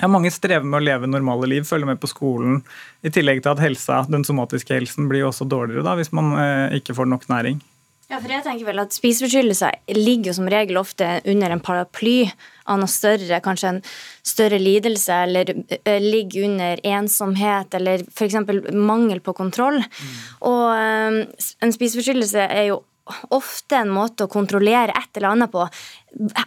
[0.00, 2.62] ja, mange strever med å leve normale liv, følge med på skolen.
[3.06, 6.32] I tillegg til at helsa, den somatiske helsen blir jo også dårligere da, hvis man
[6.74, 7.60] ikke får nok næring.
[8.12, 12.26] Ja, for jeg tenker vel at Spiseforstyrrelser ligger jo som regel ofte under en paraply
[12.68, 13.78] av noe større, kanskje en
[14.26, 18.36] større lidelse, eller uh, ligger under ensomhet eller f.eks.
[18.76, 19.80] mangel på kontroll.
[19.80, 20.12] Mm.
[20.44, 21.18] Og um,
[21.64, 22.82] en spiseforstyrrelse er jo
[23.34, 25.64] ofte en måte å kontrollere et eller annet på.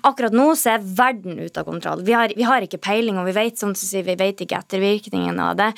[0.07, 2.05] Akkurat nå så er verden ute av kontroll.
[2.05, 5.57] Vi har, vi har ikke peiling, og vi vet, sånn vi vet ikke ettervirkningen av
[5.59, 5.71] det.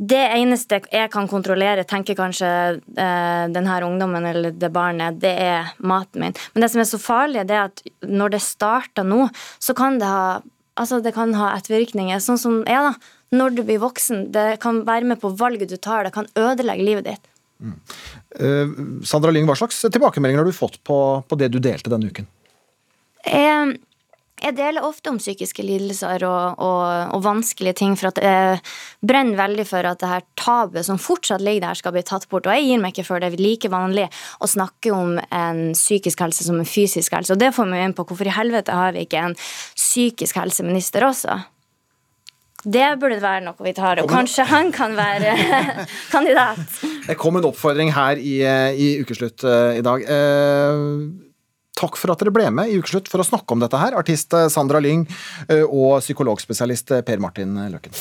[0.00, 2.48] Det eneste jeg kan kontrollere, tenker kanskje
[2.80, 6.38] eh, denne ungdommen eller det barnet, det er maten min.
[6.54, 9.26] Men det som er så farlig, det er at når det starter nå,
[9.60, 10.40] så kan det ha
[10.80, 12.22] altså det kan ha ettervirkninger.
[12.24, 12.94] Sånn som jeg, da,
[13.36, 14.30] når du blir voksen.
[14.34, 16.06] Det kan være med på valget du tar.
[16.06, 17.30] Det kan ødelegge livet ditt.
[17.60, 17.76] Mm.
[18.40, 18.74] Eh,
[19.04, 20.98] Sandra Lyng, hva slags tilbakemeldinger har du fått på,
[21.28, 22.28] på det du delte denne uken?
[23.26, 23.76] Jeg,
[24.40, 26.84] jeg deler ofte om psykiske lidelser og, og,
[27.14, 28.60] og, vanskelige ting, for at jeg
[29.04, 32.48] brenner veldig for at det her tabuet som fortsatt ligger der, skal bli tatt bort.
[32.48, 34.08] Og jeg gir meg ikke før det er like vanlig
[34.40, 37.34] å snakke om en psykisk helse som en fysisk helse.
[37.34, 41.06] Og det får meg inn på hvorfor i helvete har vi ikke en psykisk helseminister
[41.06, 41.40] også?
[42.60, 45.32] Det burde være noe vi tar, og kanskje han kan være
[46.14, 46.60] kandidat.
[47.06, 48.36] Det kom en oppfordring her i,
[48.76, 50.04] i Ukeslutt uh, i dag.
[50.04, 51.29] Uh,
[51.80, 54.34] Takk for at dere ble med i Ukeslutt for å snakke om dette her, artist
[54.36, 55.06] eh, Sandra Lyng
[55.48, 57.96] eh, og psykologspesialist eh, Per Martin Løkken.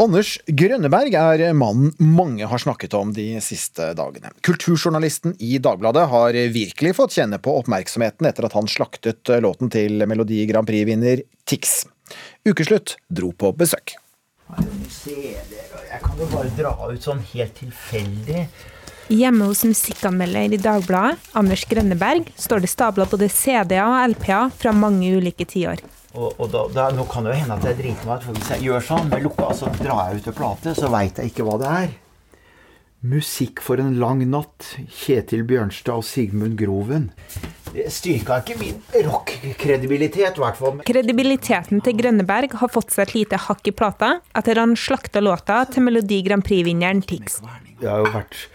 [0.00, 4.32] Anders Grønneberg er mannen mange har snakket om de siste dagene.
[4.42, 10.02] Kulturjournalisten i Dagbladet har virkelig fått kjenne på oppmerksomheten etter at han slaktet låten til
[10.08, 11.82] Melodi Grand Prix-vinner Tix.
[12.48, 13.94] Ukeslutt dro på besøk.
[15.92, 18.46] Jeg kan jo bare dra ut sånn helt tilfeldig
[19.12, 24.72] Hjemme hos musikkanmelder i Dagbladet, Anders Grønneberg, står det stabla både CD-er og LP-er fra
[24.72, 25.82] mange ulike tiår.
[26.14, 28.38] Og, og da, da, Nå kan det jo hende at jeg driter meg ut, for
[28.38, 31.32] hvis jeg gjør sånn, med lukka, så drar jeg ut en plate, så veit jeg
[31.32, 31.92] ikke hva det er.
[33.12, 34.70] Musikk for en lang natt.
[35.02, 37.10] Kjetil Bjørnstad og Sigmund Groven.
[37.74, 40.80] Det styrka ikke min rock-kredibilitet, i hvert fall.
[40.88, 45.66] Kredibiliteten til Grønneberg har fått seg et lite hakk i plata etter han slakta låta
[45.68, 47.42] til Melodi Grand Prix-vinneren Tix.
[47.76, 48.46] Det har jo vært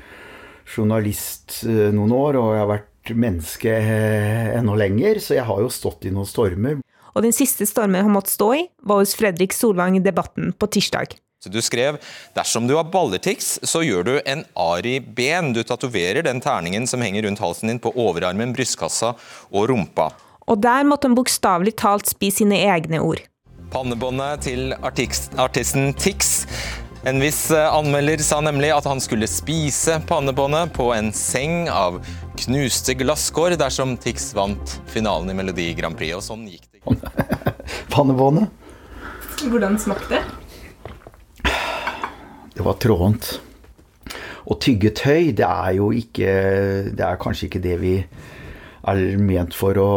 [0.68, 5.64] journalist eh, noen år, og jeg har vært menneske eh, enda lenger, så jeg har
[5.64, 6.82] jo stått i noen stormer.
[7.18, 10.70] Og den siste stormen han måtte stå i, var hos Fredrik Solvang i Debatten på
[10.70, 11.18] tirsdag.
[11.44, 12.00] Så Du skrev
[12.34, 15.54] dersom du har ballertics, så gjør du en Ari Ben.
[15.54, 19.14] Du tatoverer den terningen som henger rundt halsen din på overarmen, brystkassa
[19.52, 20.12] og rumpa.
[20.48, 23.22] Og der måtte han bokstavelig talt spise sine egne ord.
[23.74, 26.46] Pannebåndet til artisten Tix
[27.08, 32.02] en viss eh, anmelder sa nemlig at han skulle spise pannebåndet på en seng av
[32.36, 36.18] knuste glasskår dersom Tix vant finalen i Melodi Grand Prix.
[36.18, 36.82] Og sånn gikk det.
[37.96, 38.52] pannebåndet?
[39.48, 41.54] Hvordan smakte det?
[42.58, 43.38] Det var trådent.
[44.48, 46.32] Å tygge tøy, det er jo ikke
[46.96, 47.96] Det er kanskje ikke det vi
[48.88, 49.92] er ment for å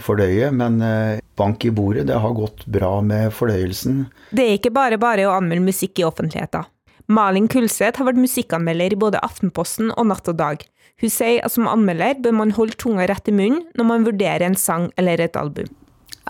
[0.00, 2.06] fordøye, men eh, bank i bordet.
[2.10, 4.04] Det har gått bra med fordøyelsen.
[4.30, 6.68] Det er ikke bare bare å anmelde musikk i offentligheten.
[7.10, 10.62] Malin Kulseth har vært musikkanmelder i både Aftenposten og Natt og Dag.
[11.00, 14.46] Hun sier at som anmelder bør man holde tunga rett i munnen når man vurderer
[14.46, 15.70] en sang eller et album.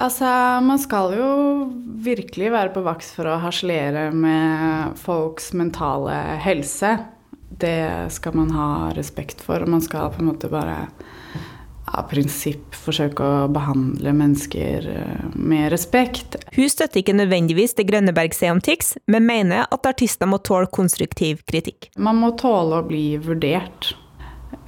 [0.01, 0.25] Altså,
[0.65, 1.31] Man skal jo
[2.01, 6.95] virkelig være på vakt for å harselere med folks mentale helse.
[7.61, 10.87] Det skal man ha respekt for, og man skal på en måte bare
[11.91, 16.37] av prinsipp forsøke å behandle mennesker eh, med respekt.
[16.55, 20.71] Hun støtter ikke nødvendigvis det Grønneberg sier om TIX, men mener at artister må tåle
[20.71, 21.91] konstruktiv kritikk.
[21.99, 23.95] Man må tåle å bli vurdert,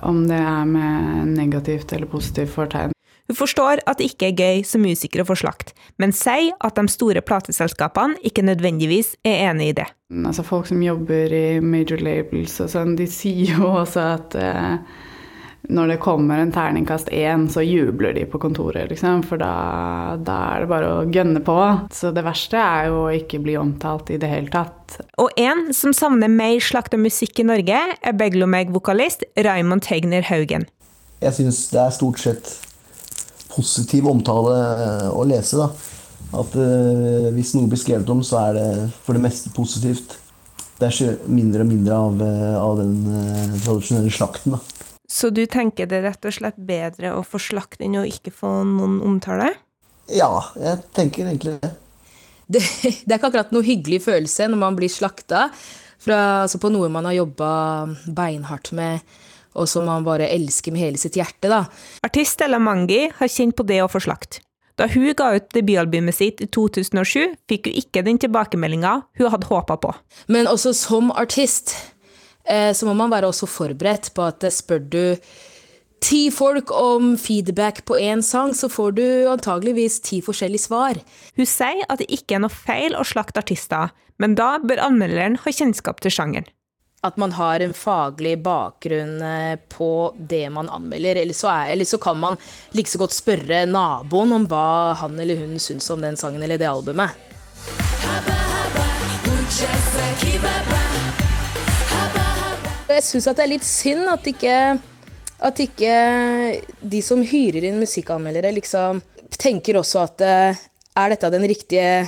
[0.03, 2.97] om det er med negativt eller positivt fortegn.
[3.31, 5.71] Hun forstår at det ikke er gøy som musiker å få slakt,
[6.03, 9.87] men sier at de store plateselskapene ikke nødvendigvis er enig i det.
[10.27, 15.01] Altså Folk som jobber i major labels og sånn, de sier jo også at eh,
[15.73, 19.23] når det kommer en terningkast én, så jubler de på kontoret, liksom.
[19.29, 19.53] For da,
[20.21, 21.57] da er det bare å gønne på.
[21.95, 24.99] Så det verste er jo å ikke bli omtalt i det hele tatt.
[25.23, 30.69] Og en som savner mer slakta musikk i Norge, er Beglomeg-vokalist Raymond Tegner Haugen.
[31.23, 32.53] Jeg syns det er stort sett
[33.53, 35.61] positiv omtale eh, å lese.
[35.61, 35.71] da.
[36.33, 38.69] At uh, hvis noe blir skrevet om, så er det
[39.05, 40.15] for det meste positivt.
[40.79, 44.57] Det er ikke mindre og mindre av, uh, av den uh, tradisjonelle slakten.
[44.57, 44.82] da.
[45.13, 48.33] Så du tenker det er rett og slett bedre å få slakt enn å ikke
[48.33, 49.51] få noen omtale?
[50.09, 51.73] Ja, jeg tenker egentlig det.
[52.49, 52.63] Det,
[53.05, 55.51] det er ikke akkurat noe hyggelig følelse når man blir slakta
[56.03, 57.51] fra, altså på noe man har jobba
[58.09, 59.05] beinhardt med
[59.53, 61.51] og som man bare elsker med hele sitt hjerte.
[61.53, 61.67] da.
[62.05, 64.41] Artist Ella Mangi har kjent på det å få slakt.
[64.81, 69.51] Da hun ga ut debutalbumet sitt i 2007, fikk hun ikke den tilbakemeldinga hun hadde
[69.51, 69.93] håpa på.
[70.33, 71.75] Men også som artist
[72.75, 75.03] så må man være også forberedt på at eh, spør du
[76.03, 80.99] ti folk om feedback på én sang, så får du antageligvis ti forskjellige svar.
[81.39, 85.39] Hun sier at det ikke er noe feil å slakte artister, men da bør anmelderen
[85.45, 86.51] ha kjennskap til sjangeren
[87.03, 91.17] at man har en faglig bakgrunn eh, på det man anmelder.
[91.17, 92.37] Eller så, er, eller så, kan man
[92.79, 96.63] like så godt spørre naboen om hva han eller hun syns om den sangen eller
[96.63, 97.19] det albumet.
[102.93, 104.57] Jeg syns det er litt synd at ikke,
[105.49, 105.95] at ikke
[106.93, 109.01] de som hyrer inn musikkanmeldere, liksom
[109.41, 110.63] tenker også at eh,
[111.01, 112.05] er dette den riktige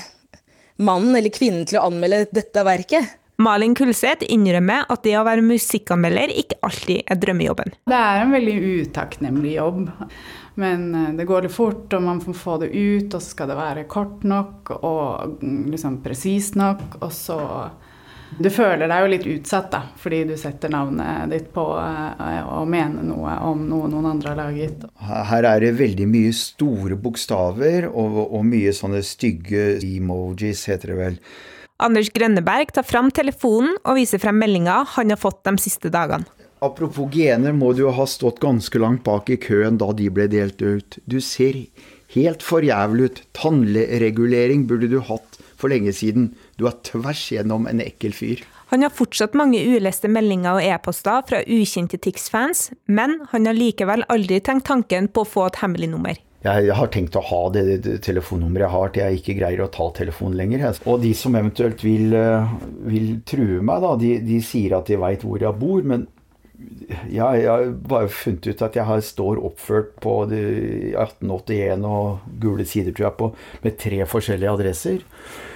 [0.85, 3.21] mannen eller kvinnen til å anmelde dette verket?
[3.43, 7.75] Malin Kulseth innrømmer at det å være musikkanmelder ikke alltid er drømmejobben.
[7.91, 8.55] Det er en veldig
[8.85, 9.81] utakknemlig jobb.
[10.61, 13.51] Men eh, det går litt fort, og man får få det ut, og så skal
[13.51, 17.01] det være kort nok og mm, liksom presist nok.
[17.01, 17.41] Og så
[18.35, 21.83] Du føler deg jo litt utsatt, da, fordi du setter navnet ditt på å
[22.55, 24.87] og mener noe om noe noen andre har laget.
[25.31, 30.99] Her er det veldig mye store bokstaver og, og mye sånne stygge emojis, heter det
[30.99, 31.19] vel.
[31.85, 36.27] Anders Grønneberg tar fram telefonen og viser frem meldinga han har fått de siste dagene.
[36.65, 40.63] Apropos gener, må du ha stått ganske langt bak i køen da de ble delt
[40.63, 40.97] ut.
[41.05, 41.59] Du ser
[42.15, 43.21] helt for jævlig ut.
[43.37, 46.31] Tannregulering burde du hatt for lenge siden.
[46.59, 48.45] Du er tvers gjennom en ekkel fyr.
[48.73, 54.07] Han har fortsatt mange uleste meldinger og e-poster fra ukjente Tix-fans, men han har likevel
[54.13, 57.63] aldri tenkt tanken på å få et hemmelig nummer jeg har tenkt å ha det,
[58.05, 60.65] telefonnummeret jeg har til jeg ikke greier å ta telefonen lenger.
[60.91, 62.51] Og de som eventuelt vil, eh,
[62.85, 65.81] vil true meg, da, de, de sier at de veit hvor jeg bor.
[65.83, 66.07] Men
[67.13, 72.95] ja, jeg har bare funnet ut at jeg står oppført på 1881 og Gule sider,
[72.95, 73.31] tror jeg, på,
[73.65, 75.01] med tre forskjellige adresser.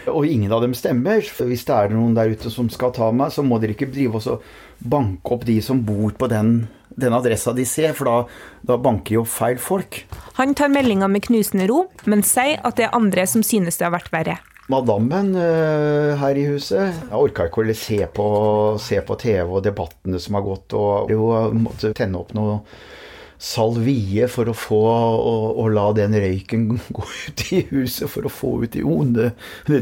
[0.08, 1.20] Og ingen av dem stemmer.
[1.20, 4.22] Hvis det er noen der ute som skal ta meg, så må dere ikke drive
[4.22, 4.44] og
[4.78, 8.16] banke opp de som bor på den den adressa de ser, for da,
[8.66, 10.02] da banker jo feil folk.
[10.40, 13.86] Han tar meldinga med knusende ro, men sier at det er andre som synes det
[13.86, 14.38] har vært verre.
[14.68, 18.28] Madammen uh, her i huset Jeg orka ikke å se på,
[18.82, 22.60] se på TV og debattene som har gått, og jo måtte tenne opp noe
[23.38, 26.66] salvie for å få og, la den røyken
[26.96, 29.30] gå ut i huset, for å få ut de onde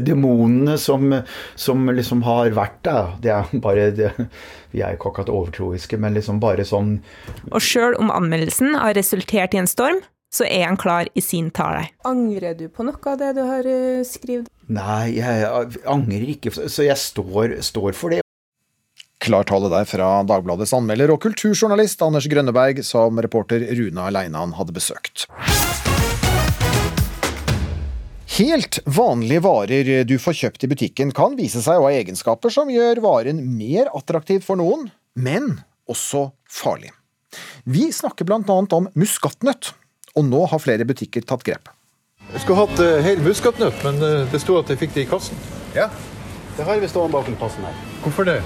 [0.05, 1.09] demonene som,
[1.57, 3.15] som liksom har vært der.
[3.23, 4.13] Det er bare det,
[4.71, 6.99] Vi er jo ikke akkurat overtroiske, men liksom bare sånn
[7.49, 10.03] Og sjøl om anmeldelsen har resultert i en storm,
[10.33, 11.87] så er han klar i sin tale.
[12.07, 14.49] Angrer du på noe av det du har eh, skrevet?
[14.67, 18.23] Nei, jeg angrer ikke, så jeg står, står for det.
[19.23, 24.75] Klar tale der fra Dagbladets anmelder og kulturjournalist Anders Grønneberg, som reporter Runa Leinan hadde
[24.75, 25.25] besøkt.
[28.37, 32.69] Helt vanlige varer du får kjøpt i butikken kan vise seg å ha egenskaper som
[32.69, 35.55] gjør varen mer attraktiv for noen, men
[35.89, 36.91] også farlig.
[37.65, 39.71] Vi snakker blant annet om muskatnøtt,
[40.17, 41.69] og nå har flere butikker tatt grep.
[42.33, 45.09] Jeg skulle hatt uh, hel muskatnøtt, men uh, det sto at jeg fikk det i
[45.09, 45.39] kassen.
[45.77, 45.87] Ja,
[46.57, 47.77] det har vi stående bak kassen her.
[48.03, 48.41] Hvorfor det?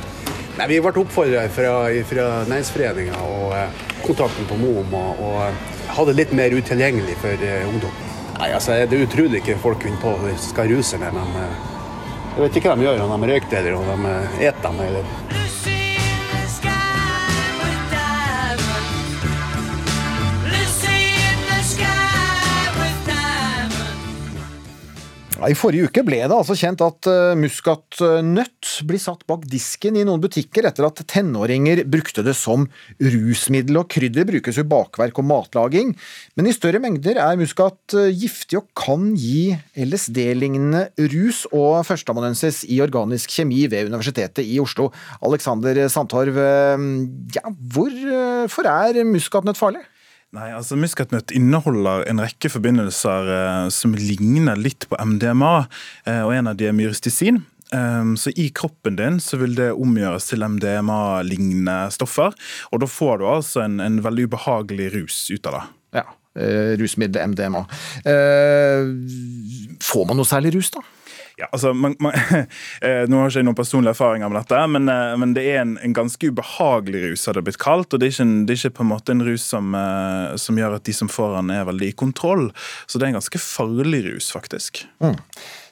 [0.57, 1.73] Nei, Vi ble oppfordra fra,
[2.05, 7.47] fra Næringsforeninga og uh, kontakten på Moum og, og ha det litt mer utilgjengelig for
[7.71, 7.99] ungdom.
[8.37, 11.35] Nei, altså, Det er utrolig ikke folk kunne på skal ruse med, men
[12.31, 14.13] jeg vet ikke hva de gjør, om de røyker eller om de
[14.47, 14.79] eter dem.
[14.85, 15.49] Eller.
[25.41, 30.03] I forrige uke ble det altså kjent at uh, muskatnøtt blir satt bak disken i
[30.05, 32.67] noen butikker etter at tenåringer brukte det som
[33.01, 33.79] rusmiddel.
[33.81, 35.95] og Krydder brukes jo bakverk og matlaging,
[36.37, 41.47] men i større mengder er muskat uh, giftig og kan gi LSD-lignende rus.
[41.49, 44.91] og Førsteamanuensis i organisk kjemi ved Universitetet i Oslo,
[45.25, 46.37] Alexander Sandtorv.
[46.37, 46.85] Uh,
[47.33, 49.81] ja, hvorfor er muskatnøtt farlig?
[50.31, 55.65] Nei, altså Muskatnøtt inneholder en rekke forbindelser eh, som ligner litt på MDMA,
[56.07, 57.41] eh, og en av de er myristisin.
[57.71, 62.35] Um, så I kroppen din så vil det omgjøres til MDMA-lignende stoffer.
[62.71, 65.61] og Da får du altså en, en veldig ubehagelig rus ut av det.
[65.99, 66.03] Ja,
[66.35, 67.63] eh, Rusmiddel MDMA.
[68.07, 68.91] Eh,
[69.83, 70.83] får man noe særlig rus, da?
[71.41, 72.13] Ja, altså, man, man,
[72.85, 75.63] eh, Nå har ikke jeg noen personlige erfaringer med dette, men, eh, men det er
[75.63, 77.89] en, en, ganske ubehagelig rus, har det blitt kalt.
[77.89, 80.35] og Det er ikke, en, det er ikke på en måte en rus som, eh,
[80.41, 82.51] som, gjør at de som får den, er veldig i kontroll.
[82.85, 84.83] Så det er en ganske farlig rus, faktisk.
[85.01, 85.17] Mm.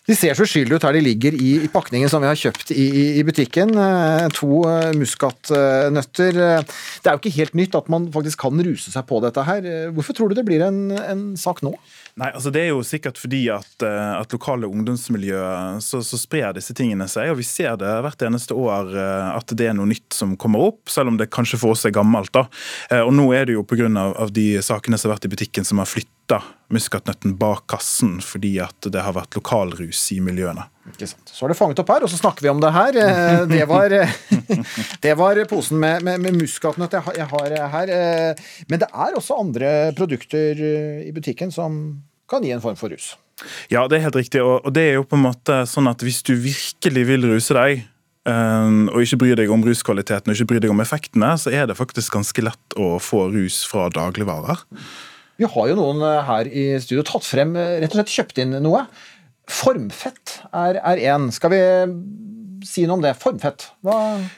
[0.10, 2.72] De ser så uskyldige ut her de ligger i, i, pakningen som vi har kjøpt
[2.74, 2.88] i,
[3.20, 3.76] i butikken.
[4.40, 4.64] To
[4.98, 6.34] muskatnøtter.
[6.34, 9.70] Det er jo ikke helt nytt at man faktisk kan ruse seg på dette her.
[9.94, 11.76] Hvorfor tror du det blir en, en sak nå?
[12.18, 15.40] Nei, altså Det er jo sikkert fordi at, eh, at lokale ungdomsmiljø
[15.84, 17.32] så, så, sprer disse tingene seg.
[17.32, 20.70] og Vi ser det hvert eneste år eh, at det er noe nytt som kommer
[20.72, 22.32] opp, selv om det kanskje for oss er gammelt.
[22.36, 22.48] da.
[22.92, 23.90] Eh, og Nå er det jo pga.
[24.34, 26.42] De sakene som har vært i butikken som har flytta
[26.74, 30.68] muskatnøtten bak kassen fordi at det har vært lokalrus i miljøene.
[30.92, 31.30] Ikke sant.
[31.30, 33.00] Så er det fanget opp her, og så snakker vi om det her.
[33.50, 33.94] Det var,
[35.06, 37.94] det var posen med, med, med muskatnøtt jeg har her.
[38.70, 40.62] Men det er også andre produkter
[41.06, 41.80] i butikken som
[42.30, 43.14] kan gi en form for rus.
[43.72, 44.42] Ja, det er helt riktig.
[44.44, 47.86] Og det er jo på en måte sånn at hvis du virkelig vil ruse deg,
[48.30, 51.78] og ikke bryr deg om ruskvaliteten og ikke bryr deg om effektene, så er det
[51.80, 54.66] faktisk ganske lett å få rus fra dagligvarer.
[55.40, 58.42] Vi har jo noen eh, her i studio tatt frem, eh, rett og slett kjøpt
[58.44, 58.84] inn noe.
[59.50, 61.30] Formfett er én.
[61.34, 61.62] Skal vi
[62.68, 63.16] si noe om det.
[63.18, 63.70] Formfett.
[63.88, 63.96] Hva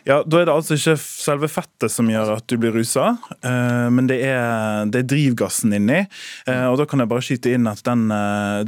[0.07, 3.89] ja, Da er det altså ikke selve fettet som gjør at du blir rusa, eh,
[3.91, 6.03] men det er, det er drivgassen inni.
[6.45, 8.07] Og Da kan jeg bare skyte inn at den,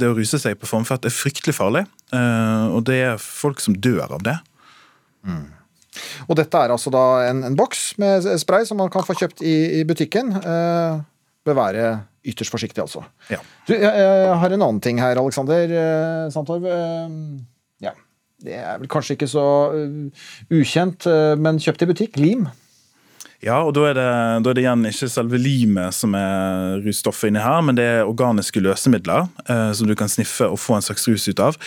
[0.00, 1.86] det å ruse seg på formfett er fryktelig farlig.
[2.14, 4.40] Og det er folk som dør av det.
[5.24, 5.54] Mm.
[6.28, 9.44] Og dette er altså da en, en, boks med spray som man kan få kjøpt
[9.46, 10.34] i, i butikken.
[10.40, 11.02] Eh,
[11.44, 11.86] bør være
[12.24, 13.04] ytterst forsiktig, altså.
[13.30, 13.40] Ja.
[13.68, 15.76] Du, jeg, jeg, har en annen ting her, Aleksander
[16.34, 16.66] Sandtorv.
[17.84, 17.94] Ja.
[18.44, 21.06] Det er vel kanskje ikke så uh, ukjent,
[21.40, 22.20] men kjøpt i butikk.
[22.20, 22.48] Lim.
[23.44, 24.04] Ja, og da er, det,
[24.44, 28.08] da er, det, igjen ikke selve limet som er russtoffet inni her, men det er
[28.08, 31.58] organiske løsemidler eh, som du kan sniffe og få en slags rus ut av.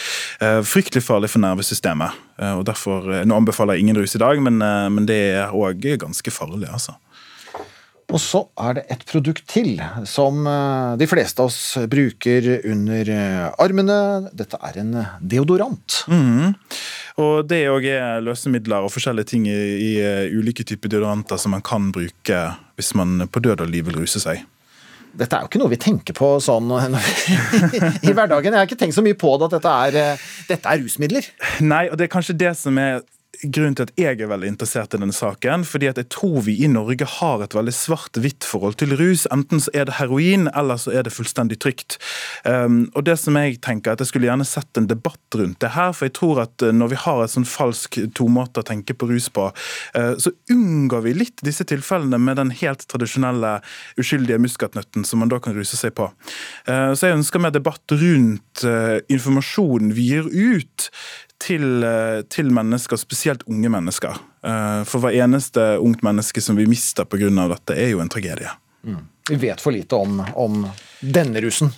[0.41, 2.17] Eh, fryktelig farlig for nervesystemet.
[2.41, 5.85] Eh, og derfor, Nå anbefaler jeg ingen rus i dag, men, men det er òg
[6.01, 6.65] ganske farlig.
[6.71, 6.97] altså.
[8.07, 13.09] Og så er det et produkt til som eh, de fleste av oss bruker under
[13.11, 13.97] eh, armene.
[14.31, 16.03] Dette er en deodorant.
[16.07, 16.53] Mm.
[17.19, 21.51] Og Det òg er løsemidler og forskjellige ting i, i, eh, ulike typer deodoranter som
[21.57, 22.45] man kan bruke
[22.77, 24.45] hvis man på død og liv vil ruse seg.
[25.17, 26.71] Dette er jo ikke noe vi tenker på sånn
[28.07, 28.53] i hverdagen.
[28.53, 31.27] Jeg har ikke tenkt så mye på det at dette er, dette er rusmidler.
[31.65, 33.01] Nei, og det er kanskje det som er
[33.43, 35.65] grunnen til at jeg er veldig interessert i denne saken.
[35.65, 39.27] fordi at jeg tror vi i Norge har et veldig svart-hvitt forhold til rus.
[39.31, 41.97] Enten så er det heroin, eller så er det fullstendig trygt.
[42.45, 45.69] Um, og det som Jeg tenker at jeg skulle gjerne sett en debatt rundt det
[45.75, 45.93] her.
[45.93, 49.09] For jeg tror at uh, når vi har et sånn falsk tomåte å tenke på
[49.09, 49.51] rus på,
[49.95, 53.59] uh, så unngår vi litt disse tilfellene med den helt tradisjonelle
[53.97, 56.09] uskyldige muskatnøtten som man da kan ruse seg på.
[56.67, 60.89] Uh, så jeg ønsker mer debatt rundt uh, informasjonen vi gir ut
[61.41, 64.17] til, eh, til, mennesker, spesielt unge mennesker.
[64.43, 67.29] Eh, for hver eneste ungt menneske som vi mister pga.
[67.29, 68.49] dette, er jo en tragedie.
[68.83, 69.07] Mm.
[69.29, 70.67] Vi vet for lite om, om
[70.99, 71.71] denne rusen.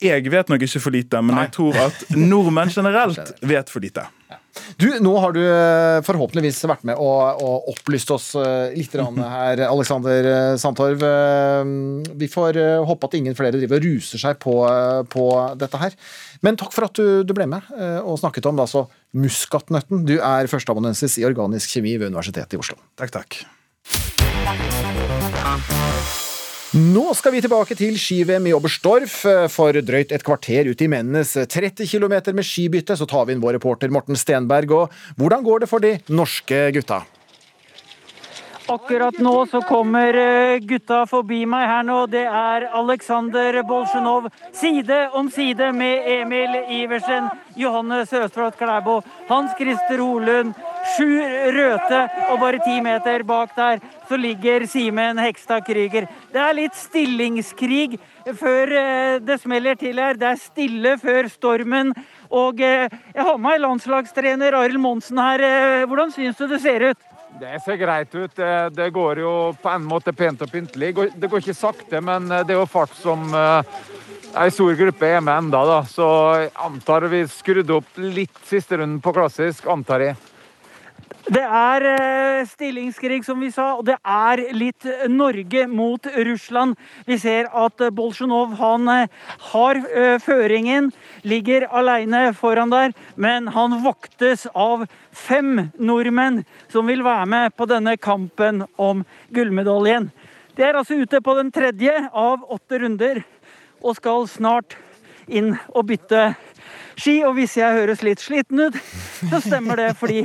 [0.00, 1.44] Jeg vet nok ikke for lite, men Nei.
[1.46, 4.06] jeg tror at nordmenn generelt vet for lite.
[4.80, 8.32] Du, Nå har du eh, forhåpentligvis vært med og, og opplyst oss
[8.74, 11.02] litt her, Alexander Sandtorv.
[12.20, 14.54] Vi får håpe at ingen flere driver og ruser seg på,
[15.10, 15.24] på
[15.60, 15.96] dette her.
[16.46, 17.62] Men takk for at du, du ble med
[18.04, 18.86] og snakket om altså
[19.18, 20.04] muskatnøtten.
[20.08, 22.78] Du er førsteamanuensis i organisk kjemi ved Universitetet i Oslo.
[23.00, 23.30] Takk, takk.
[26.74, 29.20] Nå skal vi tilbake til ski-VM i Oberstdorf.
[29.54, 33.44] For drøyt et kvarter ut i mennenes 30 km med skibytte så tar vi inn
[33.44, 34.74] vår reporter Morten Stenberg.
[34.74, 37.04] Og hvordan går det for de norske gutta?
[38.66, 41.98] Akkurat nå så kommer eh, gutta forbi meg her nå.
[42.08, 47.28] Det er Aleksandr Bolsjunov side om side med Emil Iversen,
[47.60, 50.56] Johannes Østfold Klæbo, Hans Christer Holund,
[50.94, 51.20] Sju
[51.52, 52.00] røte,
[52.30, 56.08] og bare ti meter bak der så ligger Simen Hekstad Krüger.
[56.32, 57.98] Det er litt stillingskrig
[58.32, 60.16] før eh, det smeller til her.
[60.16, 61.92] Det er stille før stormen.
[62.32, 65.84] Og eh, jeg har med meg landslagstrener Arild Monsen her.
[65.84, 67.10] Hvordan syns du det ser ut?
[67.40, 68.34] Det ser greit ut.
[68.36, 70.94] Det- Det går jo på en måte pent og pyntelig.
[71.18, 73.62] Det går- ikke sakte, men det er jo fart som eh,
[74.36, 75.82] ei stor gruppe er med enda da.
[75.82, 80.16] Så antar vi skrudde opp litt siste runden på klassisk, antar jeg.
[81.24, 86.76] Det er eh, stillingskrig, som vi sa, og det er litt Norge mot Russland.
[87.08, 89.14] Vi ser at eh, Bolsjunov han eh,
[89.54, 90.90] har eh, føringen,
[91.24, 94.84] ligger alene foran der, men han voktes av
[95.16, 100.10] fem nordmenn som vil være med på denne kampen om gullmedaljen.
[100.54, 103.24] De er altså ute på den tredje av åtte runder
[103.80, 104.76] og skal snart
[105.24, 106.34] inn og bytte
[107.00, 107.20] ski.
[107.24, 108.78] Og hvis jeg høres litt sliten ut,
[109.30, 110.24] så stemmer det fordi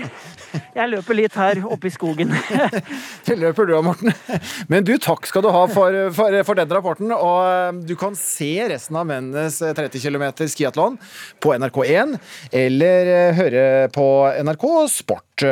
[0.75, 2.33] jeg løper litt her oppe i skogen.
[3.27, 4.13] Det løper du av, Morten.
[4.71, 7.13] Men du, takk skal du ha for, for, for den rapporten.
[7.15, 10.99] Og eh, du kan se resten av mennenes 30 km skiatlon
[11.43, 12.15] på NRK1,
[12.63, 14.07] eller eh, høre på
[14.45, 14.65] NRK
[14.99, 15.49] Sport.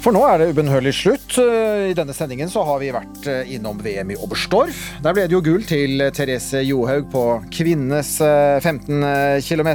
[0.00, 1.34] For nå er det ubønnhørlig slutt.
[1.36, 4.78] I denne sendingen så har vi vært eh, innom VM i Oberstdorf.
[5.04, 9.04] Der ble det jo gull til Therese Johaug på kvinnenes eh, 15
[9.44, 9.70] km.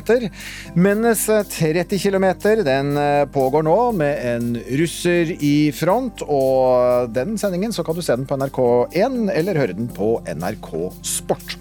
[0.73, 2.25] Mennenes 30 km
[2.65, 4.49] den eh, pågår nå med en
[4.81, 6.25] russer i front.
[6.25, 10.73] Og den sendingen så kan du se den på NRK1 eller høre den på NRK
[11.05, 11.59] Sport.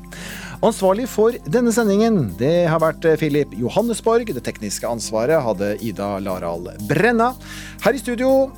[0.62, 4.30] Ansvarlig for denne sendingen det har vært Filip Johannesborg.
[4.36, 7.32] Det tekniske ansvaret hadde Ida Laral Brenna.
[7.84, 8.50] Her i studio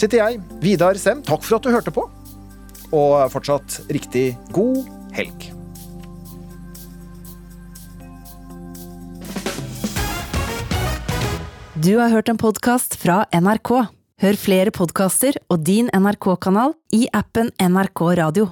[0.00, 1.24] sitter jeg, Vidar Sem.
[1.26, 2.06] Takk for at du hørte på.
[2.90, 4.84] Og fortsatt riktig god
[5.16, 5.50] helg.
[11.80, 13.70] Du har hørt en podkast fra NRK.
[14.20, 18.50] Hør flere podkaster og din NRK-kanal i appen NRK Radio.